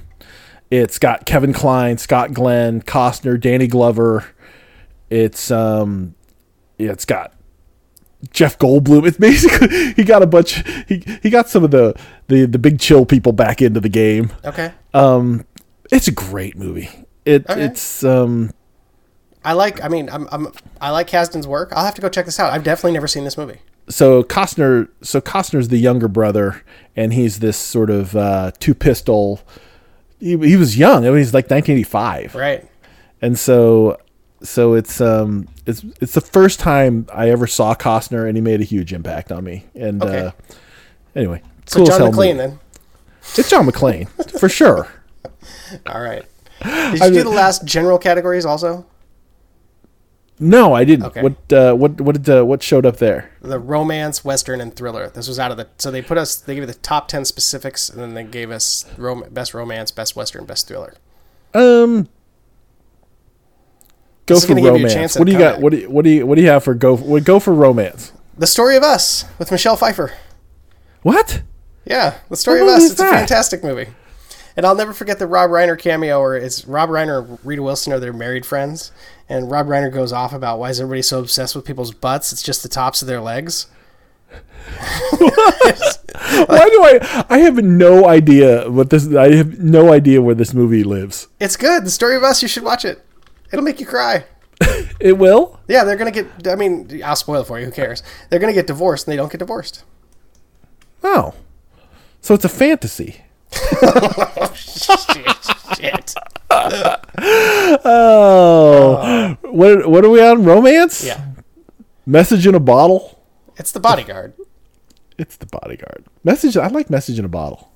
[0.70, 4.24] It's got Kevin Kline, Scott Glenn, Costner, Danny Glover.
[5.10, 6.14] It's um,
[6.78, 7.34] yeah, it's got
[8.32, 9.06] Jeff Goldblum.
[9.06, 10.62] It's basically he got a bunch.
[10.88, 11.94] He he got some of the
[12.28, 14.32] the the big chill people back into the game.
[14.44, 14.72] Okay.
[14.94, 15.44] Um,
[15.92, 16.90] it's a great movie.
[17.24, 17.62] It Okay.
[17.64, 18.52] it's um
[19.44, 19.82] I like.
[19.84, 20.48] I mean, I'm, I'm.
[20.80, 21.72] I like Kasdan's work.
[21.72, 22.52] I'll have to go check this out.
[22.52, 23.60] I've definitely never seen this movie.
[23.88, 26.62] so Costner so Costner's the younger brother
[26.96, 29.40] and he's this sort of uh, two pistol.
[30.18, 31.06] He, he was young.
[31.06, 32.34] I mean, he's like 1985.
[32.34, 32.66] Right.
[33.22, 33.98] and so
[34.42, 38.60] so it's um it's it's the first time I ever saw Costner, and he made
[38.60, 39.64] a huge impact on me.
[39.74, 40.26] And Okay.
[40.26, 40.30] uh,
[41.14, 42.58] anyway, So cool John McClane then.
[43.36, 44.08] It's John McClane
[44.40, 44.88] for sure.
[45.86, 46.24] All right.
[46.62, 48.86] Did you do mean- the last general categories also?
[50.38, 51.06] No, I didn't.
[51.06, 51.22] Okay.
[51.22, 53.30] What uh, what what did uh, what showed up there?
[53.40, 55.08] The romance, western, and thriller.
[55.08, 55.66] This was out of the.
[55.78, 56.36] So they put us.
[56.36, 59.90] They gave you the top ten specifics, and then they gave us rom- best romance,
[59.90, 60.92] best western, best thriller.
[61.54, 62.08] Um,
[64.26, 65.18] go This for gonna give you a romance.
[65.18, 65.60] What do you got?
[65.60, 66.96] What do you, what do you what do you have for go?
[66.96, 68.12] What, go for romance.
[68.36, 70.12] The Story of Us with Michelle Pfeiffer.
[71.02, 71.42] What?
[71.84, 72.90] Yeah, The Story What of Us.
[72.90, 73.86] It's a fantastic movie.
[74.56, 77.92] And I'll never forget the Rob Reiner cameo where it's Rob Reiner and Rita Wilson
[77.92, 78.90] are their married friends.
[79.28, 82.32] And Rob Reiner goes off about why is everybody so obsessed with people's butts?
[82.32, 83.66] It's just the tops of their legs.
[86.46, 87.24] Why do I?
[87.28, 89.14] I have no idea what this.
[89.14, 91.28] I have no idea where this movie lives.
[91.38, 91.84] It's good.
[91.84, 92.42] The Story of Us.
[92.42, 93.05] You should watch it.
[93.56, 94.24] It'll make you cry.
[95.00, 95.60] It will.
[95.68, 96.26] Yeah, they're gonna get.
[96.46, 97.66] I mean, I'll spoil it for you.
[97.66, 98.02] Who cares?
[98.28, 99.84] They're gonna get divorced, and they don't get divorced.
[101.02, 101.34] Oh,
[102.22, 103.22] so it's a fantasy.
[104.54, 105.36] shit,
[105.76, 106.14] shit.
[107.84, 110.44] Oh, what what are we on?
[110.44, 111.04] Romance?
[111.04, 111.24] Yeah,
[112.06, 113.22] Message in a bottle.
[113.56, 114.32] it's the bodyguard.
[115.18, 116.04] It's the bodyguard.
[116.24, 116.56] Message.
[116.56, 117.70] I like message in a bottle.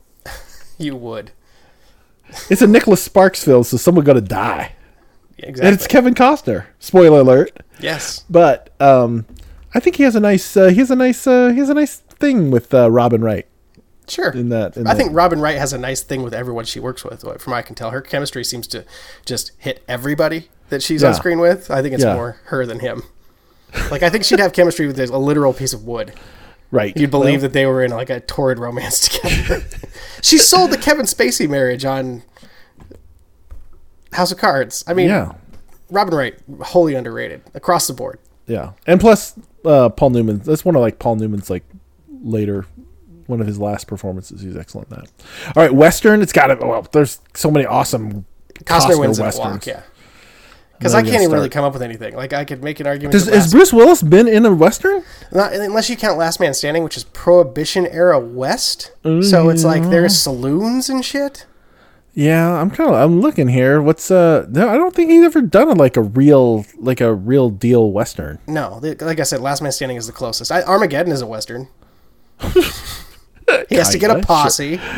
[0.79, 1.33] You would
[2.49, 4.75] It's a Nicholas Sparks film, so someone got to die,
[5.43, 5.67] exactly.
[5.67, 6.67] and it's Kevin Costner.
[6.79, 7.57] Spoiler alert.
[7.81, 8.25] yes.
[8.31, 9.27] But um,
[9.75, 10.57] I think he has a nice.
[10.57, 11.27] Uh, he has a nice.
[11.27, 13.47] Uh, he has a nice thing with uh, Robin Wright
[14.09, 14.31] Sure.
[14.31, 14.77] in that.
[14.77, 17.21] In I that- think Robin Wright has a nice thing with everyone she works with.
[17.23, 18.85] From what I can tell, her chemistry seems to
[19.25, 21.71] just hit everybody that she's on screen with.
[21.71, 22.15] I think it's Yeah.
[22.15, 23.03] more her than him.
[23.91, 26.13] Like I think she'd have chemistry with a literal piece of wood.
[26.73, 26.97] Right.
[26.97, 29.65] You'd believe Well, that they were in like a torrid romance together.
[30.23, 32.23] she sold the Kevin Spacey marriage on
[34.13, 34.85] House of Cards.
[34.87, 35.33] I mean, Yeah.
[35.91, 38.19] Robin Wright, wholly underrated across the board.
[38.47, 38.73] Yeah.
[38.87, 39.35] And plus,
[39.65, 40.39] uh, Paul Newman.
[40.39, 41.65] That's one of like Paul Newman's like
[42.23, 42.67] later,
[43.27, 44.41] one of his last performances.
[44.41, 45.09] He's excellent in that.
[45.57, 46.23] All right, Western.
[46.23, 46.55] It's got to.
[46.65, 49.45] Well, there's so many awesome Costner, Costner wins westerns.
[49.53, 49.83] walk, yeah.
[50.79, 52.17] Because I can't even really come up with anything.
[52.17, 53.13] Like I could make an argument.
[53.13, 55.03] Does, has Bruce Willis been in a Western?
[55.31, 58.93] Not, unless you count Last Man Standing, which is Prohibition era West.
[59.05, 61.45] So it's like there's saloons and shit.
[62.21, 62.97] Yeah, I'm kind of.
[62.97, 63.81] I'm looking here.
[63.81, 64.45] What's uh?
[64.51, 67.91] No, I don't think he's ever done a, like a real, like a real deal
[67.93, 68.39] Western.
[68.47, 70.53] No, like I said, Last Man Standing is the closest.
[70.53, 71.69] I, Armageddon is a Western.
[73.71, 74.79] he has to get a posse.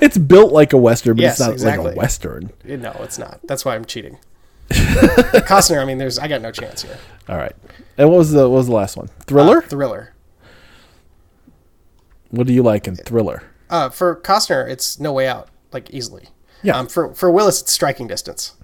[0.00, 1.92] It's built like a Western, but Yes, it's not like exactly.
[1.92, 2.50] a Western.
[2.64, 3.40] No, it's not.
[3.44, 4.18] That's why I'm cheating.
[4.70, 6.98] Costner, I mean, there's I got no chance here.
[7.28, 7.54] All right.
[7.98, 9.08] And what was the what was the last one?
[9.26, 9.58] Thriller.
[9.58, 10.14] Uh, thriller.
[12.30, 13.42] what do you like in Thriller?
[13.70, 16.28] Uh, for Costner, it's No Way Out, like easily.
[16.62, 16.76] Yeah.
[16.78, 18.54] Um, for for Willis, it's Striking Distance.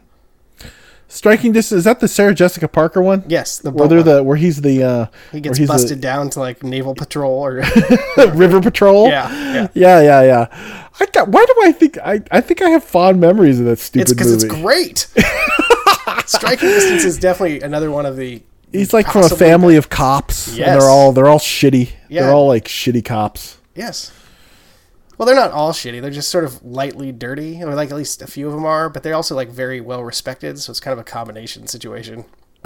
[1.08, 1.80] Striking Distance.
[1.80, 3.22] Is that the Sarah Jessica Parker one?
[3.28, 6.30] Yes, the Where they're the where he's the uh, he gets he's the- busted down
[6.30, 7.56] to like naval patrol or
[8.32, 9.08] River Patrol.
[9.08, 9.68] Yeah, yeah.
[9.74, 10.88] yeah, yeah, yeah.
[10.98, 11.28] I got.
[11.28, 12.22] Why do I think I?
[12.30, 14.46] I think I have fond memories of that stupid it's because movie.
[14.46, 14.98] it's great.
[16.26, 18.42] Striking Distance is definitely another one of the.
[18.72, 21.90] He's like from a family of cops, and they're all they're all shitty.
[22.08, 22.22] Yeah.
[22.22, 23.58] They're all like shitty cops.
[23.74, 24.12] Yes.
[25.18, 26.00] Well, they're not all shitty.
[26.00, 28.88] They're just sort of lightly dirty, or like at least a few of them are.
[28.88, 32.24] But they're also like very well respected, so it's kind of a combination situation.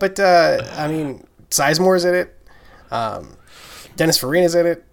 [0.00, 2.34] but uh, I mean, Sizemore's in it.
[2.90, 3.36] Um,
[3.96, 4.84] Dennis Farina's in it.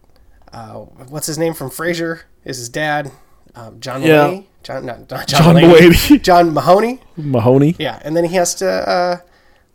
[0.52, 2.22] Uh, what's his name from Frasier?
[2.44, 3.12] Is his dad
[3.56, 4.28] um, John Yeah.
[4.28, 4.46] Mulaney?
[4.64, 5.92] John, not, not John, John Mulaney.
[5.92, 6.22] Mulaney.
[6.24, 7.00] John Mahoney.
[7.18, 7.76] Mahoney.
[7.78, 9.18] Yeah, and then he has to uh,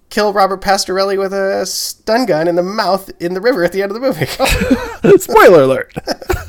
[0.09, 3.83] kill Robert Pastorelli with a stun gun in the mouth in the river at the
[3.83, 4.27] end of the movie.
[5.19, 5.95] Spoiler alert.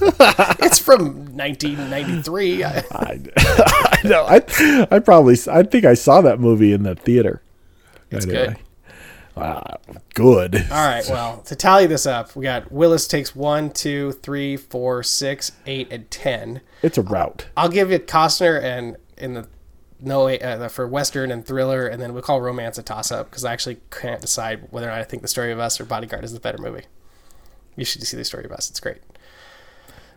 [0.60, 2.64] it's from 1993.
[2.64, 4.26] I- I, know.
[4.26, 7.41] I I probably I think I saw that movie in the theater.
[8.10, 8.47] It's Anyway.
[8.47, 8.58] good.
[9.36, 9.78] Wow,
[10.14, 10.56] good.
[10.70, 15.04] All right, well, to tally this up, we got Willis takes one, two, three, four,
[15.04, 16.60] six, eight, and ten.
[16.82, 17.47] It's a route.
[17.56, 19.47] I'll give it Costner and in the
[20.02, 23.45] no uh, for Western and thriller, and then we'll call Romance a toss up because
[23.45, 26.26] I actually can't decide whether or not I think The Story of Us or Bodyguard
[26.26, 26.84] is the better movie.
[27.78, 28.97] You should see The Story of Us; it's great.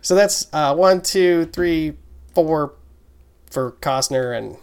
[0.05, 1.93] So that's uh, one, two, three,
[2.35, 2.75] four
[3.49, 4.55] for Costner and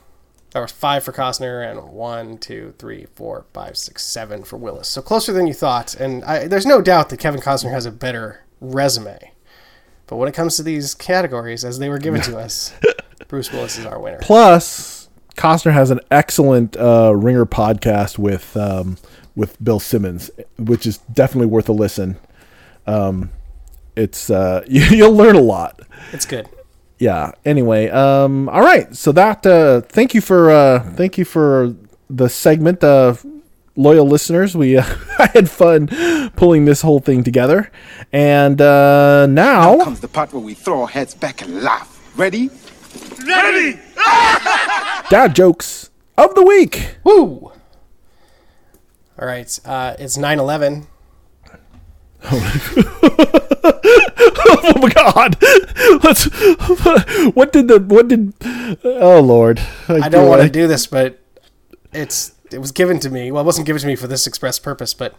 [0.55, 4.87] or five for Costner and one, two, three, four, five, six, seven for Willis.
[4.87, 5.97] So closer than you thought.
[5.97, 9.33] And I, there's no doubt that Kevin Costner has a better resume.
[10.07, 12.73] But when it comes to these categories, as they were given to us,
[13.27, 14.21] Bruce Willis is our winner.
[14.23, 18.97] Plus, Costner has an excellent uh, Ringer podcast with um,
[19.35, 22.17] with Bill Simmons, which is definitely worth a listen.
[22.87, 23.31] Um,
[23.97, 25.81] it's uh, you, you'll learn a lot.
[26.13, 26.49] It's good.
[26.99, 31.75] yeah anyway um all right so that uh thank you for uh thank you for
[32.09, 33.15] the segment uh
[33.75, 34.85] loyal listeners we uh,
[35.19, 35.89] i had fun
[36.37, 37.73] pulling this whole thing together
[38.13, 41.89] and uh now comes the part where we throw our heads back and laugh.
[42.17, 42.51] Ready
[43.27, 43.81] ready?
[45.11, 47.51] dad jokes of the week Woo!
[49.19, 49.51] All right.
[49.65, 50.87] Uh, it's 9 11.
[52.25, 52.63] Oh,
[54.65, 55.37] oh my god
[56.05, 56.25] let's
[57.35, 58.33] what did the what did
[58.85, 61.19] oh lord I don't want to do this, but
[61.93, 63.31] it's it was given to me.
[63.31, 65.15] Well, it wasn't given to me for this express purpose, but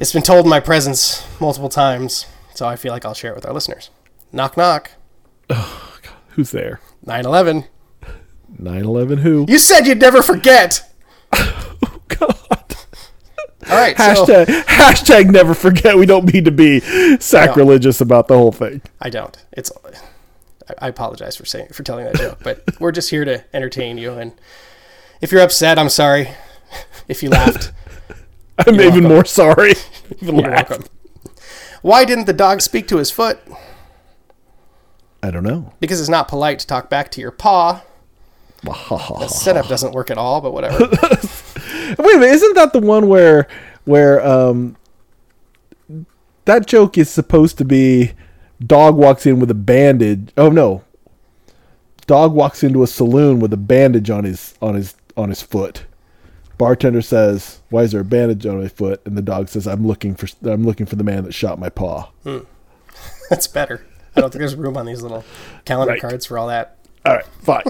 [0.00, 3.34] it's been told in my presence multiple times, so I feel like I'll share it
[3.34, 3.90] with our listeners.
[4.32, 4.92] Knock knock.
[5.50, 6.12] Oh, god.
[6.30, 7.64] who's there 9 11.
[8.60, 10.91] 9-11 who You said you'd never forget.
[13.72, 13.96] All right.
[13.96, 16.80] So, hashtag hashtag never forget we don't need to be
[17.18, 19.36] sacrilegious about the whole thing I don't.
[19.52, 19.70] It's.
[20.78, 24.12] I- apologize for saying for telling that joke, but we're just here to entertain you.
[24.12, 24.32] And
[25.20, 26.30] if you're upset, I'm sorry.
[27.08, 27.72] If you laughed,
[28.58, 29.04] I'm even welcome.
[29.04, 29.74] more sorry.
[30.20, 30.70] You're laugh.
[30.70, 30.86] welcome.
[31.82, 33.40] Why didn't the dog speak to his foot?
[35.22, 35.72] I don't know.
[35.80, 37.82] Because it's not polite to talk back to your paw.
[38.62, 40.78] The setup doesn't work at all, but whatever.
[40.88, 43.46] Wait a minute, isn't that the one where
[43.84, 44.76] where um
[46.44, 48.12] that joke is supposed to be
[48.64, 50.30] dog walks in with a bandage.
[50.36, 50.84] Oh no.
[52.06, 55.84] Dog walks into a saloon with a bandage on his on his on his foot.
[56.58, 59.86] Bartender says, "Why is there a bandage on my foot?" And the dog says, "I'm
[59.86, 62.10] looking for I'm looking for the man that shot my paw."
[63.30, 63.84] That's better.
[64.14, 65.24] I don't think there's room on these little
[65.64, 66.00] calendar Right.
[66.00, 66.76] cards for all that.
[67.04, 67.62] All right, fine.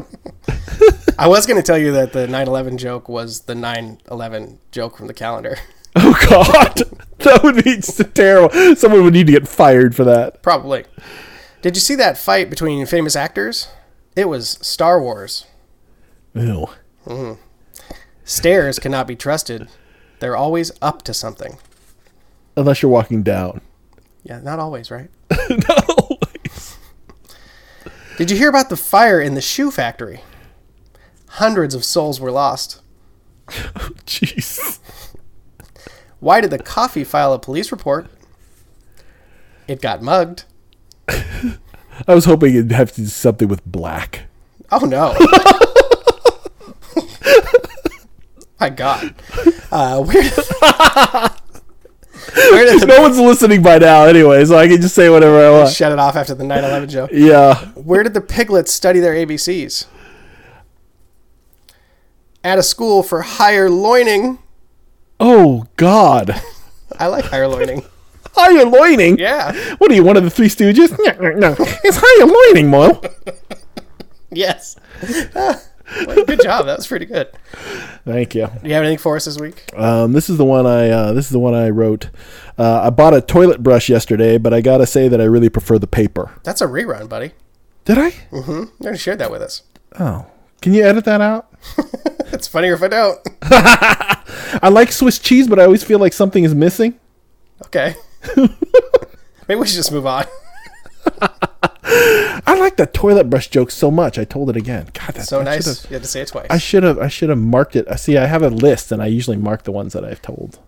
[1.18, 5.06] I was going to tell you that the 9/11 joke was the 9/11 joke from
[5.06, 5.56] the calendar.
[5.96, 6.82] oh God.
[7.18, 7.80] that would be
[8.14, 8.76] terrible.
[8.76, 10.42] Someone would need to get fired for that.
[10.42, 10.84] Probably.
[11.62, 13.68] Did you see that fight between famous actors?
[14.16, 15.46] It was Star Wars.
[16.34, 16.66] Ew.
[17.06, 17.40] Mm-hmm.
[18.24, 19.68] Stairs cannot be trusted.
[20.20, 21.58] They're always up to something.
[22.56, 23.60] Unless you're walking down.
[24.22, 25.10] Yeah, not always, right?
[25.50, 26.18] no.
[28.16, 30.20] Did you hear about the fire in the shoe factory?
[31.28, 32.80] Hundreds of souls were lost.
[33.76, 34.78] Oh jeez.
[36.20, 38.06] Why did the coffee file a police report?
[39.66, 40.44] It got mugged.
[41.08, 44.22] I was hoping it'd have to do something with black.
[44.70, 45.14] Oh no.
[48.60, 49.14] My God.
[49.72, 51.31] Uh, where, where did the
[52.86, 55.70] No one's listening by now anyway, so I can just say whatever I want.
[55.70, 57.10] shut it off after the 9/11 joke?
[57.12, 57.56] Yeah.
[57.74, 59.86] Where did the piglets study their ABCs?
[62.44, 64.38] At a school for higher loining.
[65.20, 66.40] Oh God.
[66.98, 67.84] I like higher loining.
[68.34, 69.18] Higher loining.
[69.18, 69.52] Yeah.
[69.76, 70.90] What are you, one of the Three Stooges?
[70.98, 71.54] No, no,
[71.84, 73.00] it's higher loining, Moe.
[74.34, 74.76] Yes.
[76.06, 76.66] Well, good job.
[76.66, 77.28] That was pretty good.
[78.04, 78.46] Thank you.
[78.46, 79.64] Do you have anything for us this week?
[79.76, 80.90] Um, this is the one I.
[80.90, 82.10] Uh, this is the one I wrote.
[82.58, 85.78] Uh, I bought a toilet brush yesterday, but I gotta say that I really prefer
[85.78, 86.30] the paper.
[86.42, 87.32] That's a rerun, buddy.
[87.84, 88.10] Did I?
[88.30, 88.50] Mm-hmm.
[88.52, 89.62] You already shared that with us.
[89.98, 90.26] Oh,
[90.60, 91.52] can you edit that out?
[92.32, 93.20] It's funnier if I don't.
[93.42, 96.98] I like Swiss cheese, but I always feel like something is missing.
[97.66, 97.94] Okay.
[98.36, 100.24] Maybe we should just move on.
[101.84, 104.18] I like the toilet brush joke so much.
[104.18, 104.88] I told it again.
[104.94, 105.84] God, that's So I nice.
[105.90, 106.46] You had to say it twice.
[106.50, 106.98] I should have.
[106.98, 107.86] I should have marked it.
[107.88, 110.58] I See, I have a list, and I usually mark the ones that I've told.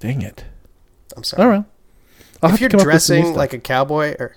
[0.00, 0.44] Dang it!
[1.16, 1.42] I'm sorry.
[1.42, 1.64] Oh, All right.
[2.42, 4.36] I'll if you're come up with some new dressing like a cowboy or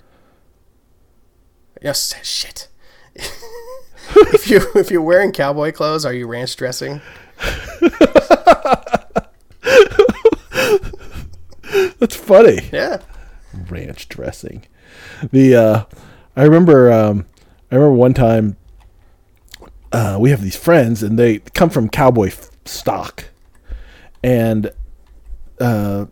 [1.82, 2.68] yes shit
[3.14, 7.00] if you if you're wearing cowboy clothes are you ranch dressing
[11.98, 12.60] that's funny.
[12.72, 13.00] yeah
[13.70, 14.64] ranch dressing.
[15.30, 15.84] The uh,
[16.36, 17.26] I remember um,
[17.70, 18.56] I remember one time
[19.92, 23.24] uh, we have these friends and they come from cowboy f- stock,
[24.22, 24.70] and
[25.60, 26.06] uh,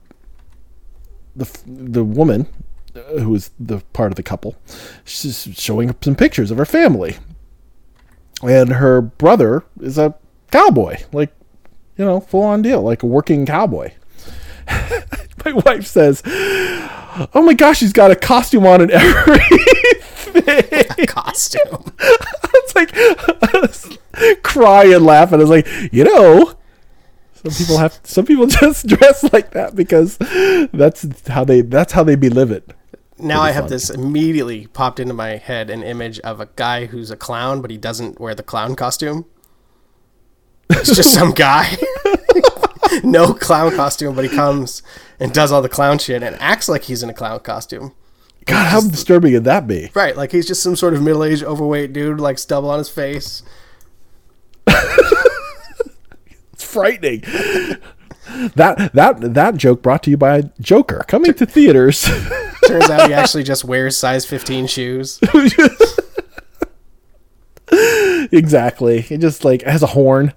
[1.34, 2.46] the the woman
[2.94, 4.56] uh, who was the part of the couple,
[5.04, 7.16] she's showing up some pictures of her family,
[8.42, 10.14] and her brother is a
[10.50, 11.32] cowboy, like
[11.96, 13.92] you know, full on deal, like a working cowboy.
[15.44, 16.22] My wife says,
[17.34, 19.58] "Oh my gosh, he's got a costume on and everything."
[20.98, 23.98] A costume it's like I was
[24.42, 26.56] cry and laugh, and I was like, you know,
[27.50, 30.16] some people have some people just dress like that because
[30.72, 32.62] that's how they that's how they be living.
[33.18, 33.70] now i have fun.
[33.70, 37.70] this immediately popped into my head an image of a guy who's a clown but
[37.70, 39.24] he doesn't wear the clown costume
[40.70, 41.76] it's just some guy
[43.04, 44.82] no clown costume but he comes
[45.18, 47.92] and does all the clown shit and acts like he's in a clown costume
[48.44, 49.90] God, how disturbing would that be?
[49.92, 53.42] Right, like he's just some sort of middle-aged, overweight dude, like stubble on his face.
[56.56, 57.20] It's frightening.
[58.54, 62.04] that that that joke brought to you by Joker coming to theaters.
[62.66, 65.20] Turns out he actually just wears size 15 shoes.
[68.32, 69.02] exactly.
[69.02, 70.32] He just like has a horn.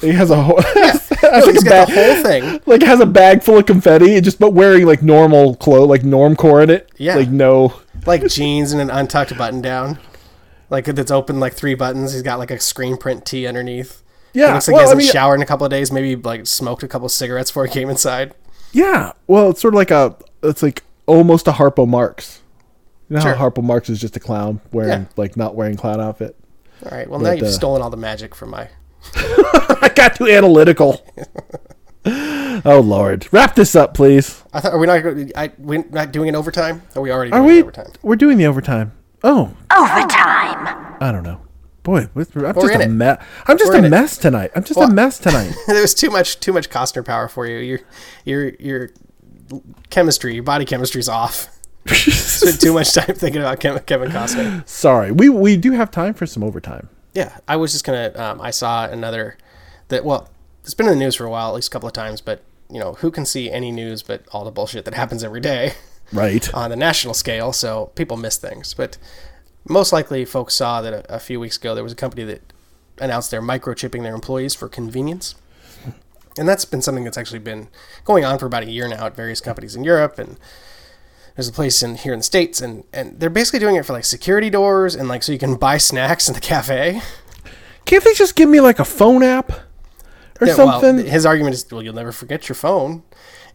[0.00, 0.64] He has a horn.
[1.40, 2.60] No, he's got the whole thing.
[2.66, 6.02] like has a bag full of confetti, and just but wearing like normal clothes, like
[6.02, 6.90] normcore in it.
[6.96, 7.16] Yeah.
[7.16, 7.80] Like no.
[8.06, 9.98] Like jeans and an untucked button down.
[10.70, 12.12] Like that's open like three buttons.
[12.12, 14.02] He's got like a screen print tee underneath.
[14.32, 14.50] Yeah.
[14.50, 15.92] It looks like well, he hasn't mean, showered in a couple of days.
[15.92, 18.34] Maybe like smoked a couple of cigarettes before he came inside.
[18.72, 19.12] yeah.
[19.26, 20.16] Well, it's sort of like a.
[20.42, 22.40] It's like almost a Harpo Marx.
[23.08, 23.34] You know Sure.
[23.34, 25.04] how Harpo Marx is just a clown wearing Yeah.
[25.16, 26.36] like not wearing clown outfit.
[26.84, 27.08] All right.
[27.08, 28.68] Well, now you've uh, stolen all the magic from my.
[29.14, 31.04] I got too analytical.
[32.04, 34.42] oh Lord, wrap this up, please.
[34.52, 35.04] I thought, are we not?
[35.36, 36.82] I, we're not doing an overtime?
[36.96, 37.62] Are we already Are doing we?
[37.62, 37.92] overtime?
[38.02, 38.92] We're doing the overtime.
[39.24, 40.96] Oh, Overtime.
[41.00, 41.40] I don't know.
[41.84, 43.24] Boy, I'm We're just a mess.
[43.46, 43.90] I'm just We're in a it.
[43.90, 44.50] mess tonight.
[44.54, 45.52] I'm just Well- a mess tonight.
[45.66, 47.58] there was too much too much Costner power for you.
[47.58, 47.80] Your
[48.24, 48.90] your your
[49.90, 51.48] chemistry, your body chemistry's off.
[51.88, 54.66] Spent too much time thinking about Kevin, Kevin Costner.
[54.68, 56.88] Sorry, we we do have time for some overtime.
[57.14, 58.12] Yeah, I was just gonna.
[58.14, 59.36] Um, I saw another
[59.88, 60.04] that.
[60.04, 60.28] Well,
[60.62, 62.20] it's been in the news for a while, at least a couple of times.
[62.20, 65.40] But you know, who can see any news but all the bullshit that happens every
[65.40, 65.74] day
[66.12, 66.52] Right.
[66.54, 67.52] on the national scale?
[67.52, 68.72] So people miss things.
[68.74, 68.96] But
[69.68, 72.52] most likely, folks saw that a, a few weeks ago there was a company that
[72.98, 75.34] announced they're microchipping their employees for convenience.
[76.38, 77.68] And that's been something that's actually been
[78.06, 80.38] going on for about a year now at various companies in Europe and
[81.36, 83.92] there's a place in here in the States and, and they're basically doing it for
[83.92, 87.00] like security doors and like so you can buy snacks in the cafe.
[87.84, 89.50] Can't they just give me like a phone app
[90.40, 91.06] or Yeah, well, something.
[91.06, 93.02] his argument is, well, you'll never forget your phone.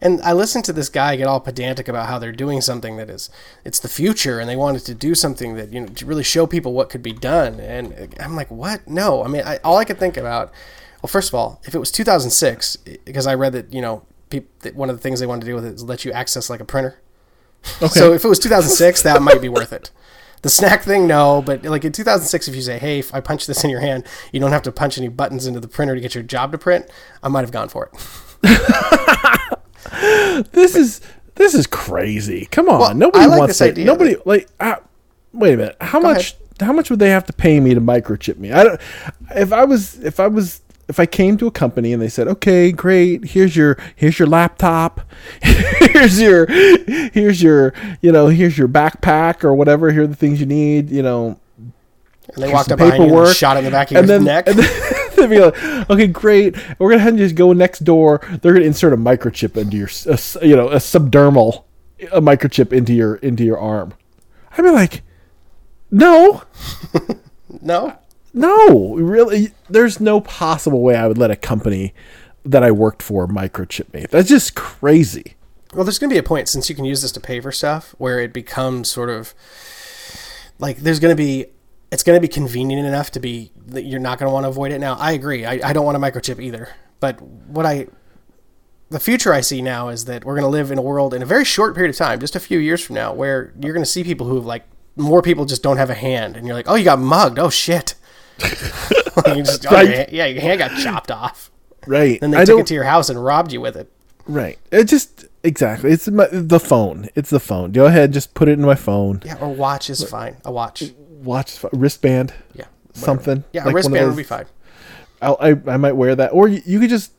[0.00, 3.10] And I listened to this guy get all pedantic about how they're doing something that
[3.10, 3.30] is,
[3.64, 6.46] it's the future, and they wanted to do something that you know to really show
[6.46, 7.58] people what could be done.
[7.58, 8.86] And I'm like, what?
[8.86, 10.52] No, I mean, I, all I could think about.
[11.02, 14.48] Well, first of all, if it was 2006, because I read that you know, peop,
[14.60, 16.48] that one of the things they wanted to do with it is let you access
[16.48, 17.00] like a printer.
[17.62, 19.90] So if it was 2006, that might be worth it.
[20.42, 23.46] The snack thing, no, but like in 2006, if you say, "Hey, if I punch
[23.46, 26.00] this in your hand, you don't have to punch any buttons into the printer to
[26.00, 26.86] get your job to print,"
[27.22, 28.42] I might have gone for it.
[30.52, 31.00] this is
[31.34, 32.46] this is crazy.
[32.50, 33.76] Come on, Well, nobody like wants it.
[33.78, 34.48] Nobody like.
[34.60, 34.76] Uh,
[35.32, 35.76] wait a minute.
[35.80, 36.36] How much?
[36.60, 38.52] How much would they have to pay me to microchip me?
[38.52, 38.80] I don't.
[39.34, 42.26] If I was, if I was, if I came to a company and they said,
[42.28, 43.26] "Okay, great.
[43.26, 45.00] Here's your, here's your laptop.
[45.42, 49.92] here's your, here's your, you know, here's your backpack or whatever.
[49.92, 50.90] Here are the things you need.
[50.90, 51.72] You know, And
[52.36, 54.46] they walked up behind you and paperwork, shot in the back of your then, neck.
[54.48, 56.56] And then they'd be like, "Okay, great.
[56.78, 58.20] We're gonna have to just go next door.
[58.40, 61.64] They're gonna insert a microchip into your, a you know, a subdermal,
[62.12, 63.94] a microchip into your into your arm."
[64.56, 65.02] I'd be like,
[65.90, 66.42] "No,
[67.60, 67.98] no,
[68.38, 69.52] no, really.
[69.68, 71.94] There's no possible way I would let a company
[72.44, 74.06] that I worked for microchip me.
[74.10, 75.34] That's just crazy."
[75.74, 77.52] Well, there's going to be a point since you can use this to pay for
[77.52, 79.34] stuff where it becomes sort of
[80.58, 81.46] like there's going to be
[81.90, 84.48] it's going to be convenient enough to be that you're not going to want to
[84.48, 84.78] avoid it.
[84.78, 85.44] Now, I agree.
[85.44, 86.70] I, I don't want a microchip either.
[87.00, 87.86] But what I
[88.90, 91.22] the future I see now is that we're going to live in a world in
[91.22, 93.84] a very short period of time, just a few years from now, where you're going
[93.84, 94.64] to see people who have like
[94.96, 97.38] more people just don't have a hand, and you're like, oh, you got mugged.
[97.38, 97.94] Oh shit.
[99.36, 99.88] you just, Right.
[99.88, 101.50] your yeah, your hand got chopped off.
[101.86, 102.20] Right.
[102.20, 103.90] Then they I took it to your house and robbed you with it.
[104.26, 104.58] right.
[104.70, 105.90] It just exactly.
[105.92, 107.08] It's my, the phone.
[107.14, 107.72] It's the phone.
[107.72, 108.12] Go ahead.
[108.12, 109.22] Just put it in my phone.
[109.24, 110.36] Yeah, or watch is fine.
[110.44, 110.82] A watch.
[111.22, 112.32] Watch wristband.
[112.54, 112.66] Yeah.
[112.88, 113.04] whatever.
[113.06, 113.44] something.
[113.52, 114.46] Yeah, like a one of wristband would be fine.
[115.20, 117.12] I'll, I I might wear that, or you, you could just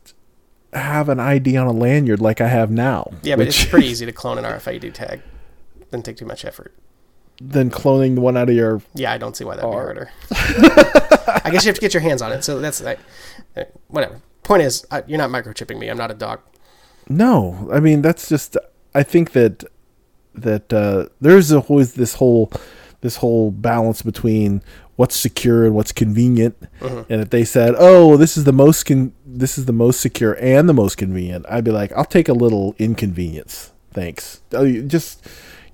[0.72, 3.12] have an ID on a lanyard like I have now.
[3.24, 5.22] Yeah, but it's pretty easy to clone an RFID tag.
[5.92, 6.74] Doesn't take too much effort.
[7.42, 8.82] Then cloning the one out of your.
[8.94, 10.12] Yeah, I don't see why that'd be harder.
[10.32, 12.44] I guess you have to get your hands on it.
[12.44, 13.00] So that's like,
[13.56, 14.22] uh, whatever.
[14.44, 15.88] Point is, I, you're not microchipping me.
[15.88, 16.42] I'm not a dog.
[17.08, 18.58] No, I mean that's just.
[18.94, 19.64] I think that
[20.34, 22.52] that uh, there's always this whole
[23.02, 24.62] this whole balance between
[24.96, 26.58] what's secure and what's convenient.
[26.82, 30.34] And if they said, "Oh, this is the most con- this is the most secure
[30.42, 35.26] and the most convenient," I'd be like, "I'll take a little inconvenience, thanks." Uh, Just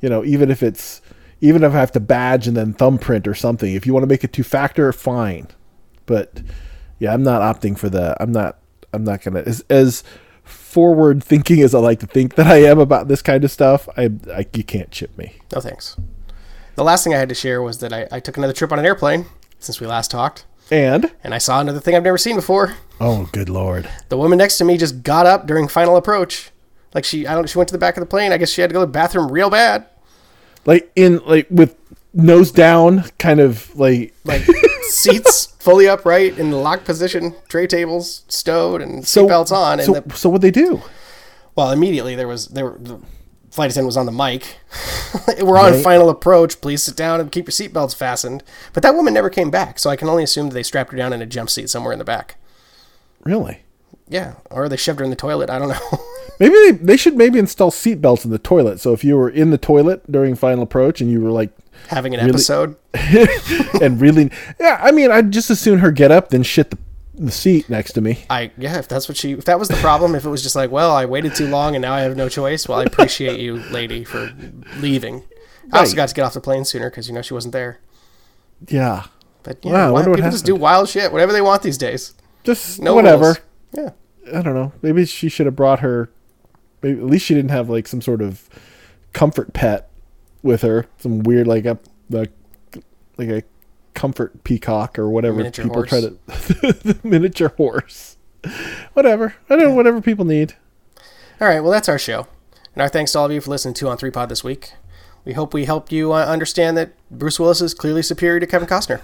[0.01, 1.01] you know, even if it's
[1.41, 4.07] even if I have to badge and then thumbprint or something, if you want to
[4.07, 5.47] make it two factor, fine.
[6.05, 6.41] But
[6.99, 8.17] yeah, I'm not opting for that.
[8.19, 8.57] I'm not.
[8.93, 10.03] I'm not gonna as as
[10.43, 13.89] forward thinking as I like to think that I am about this kind of stuff.
[13.97, 15.33] I, I you can't chip me.
[15.53, 15.97] No thanks.
[16.75, 18.79] The last thing I had to share was that I, I took another trip on
[18.79, 19.25] an airplane
[19.59, 22.75] since we last talked, And and I saw another thing I've never seen before.
[22.99, 23.89] oh, good lord!
[24.09, 26.51] The woman next to me just got up during final approach.
[26.93, 27.49] Like she, I don't.
[27.49, 28.31] She went to the back of the plane.
[28.31, 29.87] I guess she had to go to the bathroom real bad.
[30.65, 31.75] Like in like with
[32.13, 34.43] nose down, kind of like like
[34.89, 39.79] seats fully upright in the locked position, tray tables stowed, and so seatbelts on.
[39.79, 40.81] And So the, so what they do?
[41.55, 42.99] well, immediately there was there the
[43.51, 44.57] flight attendant was on the mic.
[45.41, 45.83] We're on Right.
[45.83, 46.59] final approach.
[46.61, 48.43] Please sit down and keep your seatbelts fastened.
[48.73, 50.97] But that woman never came back, so I can only assume that they strapped her
[50.97, 52.35] down in a jump seat somewhere in the back.
[53.23, 53.61] Really?
[54.07, 55.49] Yeah, or they shoved her in the toilet.
[55.49, 55.99] I don't know.
[56.39, 58.81] Maybe they, they should maybe install seatbelts in the toilet.
[58.81, 61.49] So if you were in the toilet during final approach and you were like
[61.87, 62.31] Having an Really?
[62.31, 62.75] episode.
[63.81, 64.29] and really
[64.59, 66.77] yeah, I mean I'd just as soon her get up than shit the,
[67.13, 68.25] the seat next to me.
[68.29, 70.57] I yeah, if that's what she if that was the problem, if it was just
[70.57, 72.67] like, well, I waited too long and now I have no choice.
[72.67, 74.33] Well, I appreciate you, lady, for
[74.79, 75.23] leaving.
[75.71, 77.79] I also got to get off the plane sooner because you know she wasn't there.
[78.67, 79.05] Yeah.
[79.43, 81.77] But yeah, Wow, I why- wonder people just do wild shit, whatever they want these
[81.77, 82.13] days.
[82.43, 83.23] Just No whatever.
[83.23, 83.39] rules.
[83.75, 83.91] Yeah,
[84.33, 84.73] I don't know.
[84.81, 86.09] Maybe she should have brought her.
[86.81, 88.49] Maybe at least she didn't have like some sort of
[89.13, 89.89] comfort pet
[90.43, 90.85] with her.
[90.97, 92.31] Some weird like a like,
[93.17, 93.43] like a
[93.93, 98.17] comfort peacock or whatever Miniature people try to the miniature horse.
[98.93, 99.35] Whatever.
[99.49, 99.73] I don't know.
[99.73, 100.53] Whatever people need.
[101.41, 102.27] All right, well, that's our show.
[102.73, 104.73] And our thanks to all of you for listening to On 3 Pod this week.
[105.25, 108.67] We hope we helped you uh, understand that Bruce Willis is clearly superior to Kevin
[108.67, 109.01] Costner.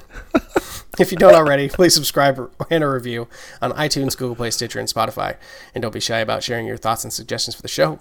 [0.99, 3.28] if you don't already, please subscribe and a review
[3.61, 5.38] on iTunes, Google Play, Stitcher, and Spotify.
[5.74, 7.99] And don't be shy about sharing your thoughts and suggestions for the show.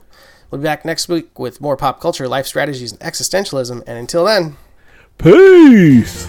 [0.51, 3.83] We'll be back next week with more pop culture, life strategies, and existentialism.
[3.87, 4.57] And until then,
[5.19, 6.27] Peace.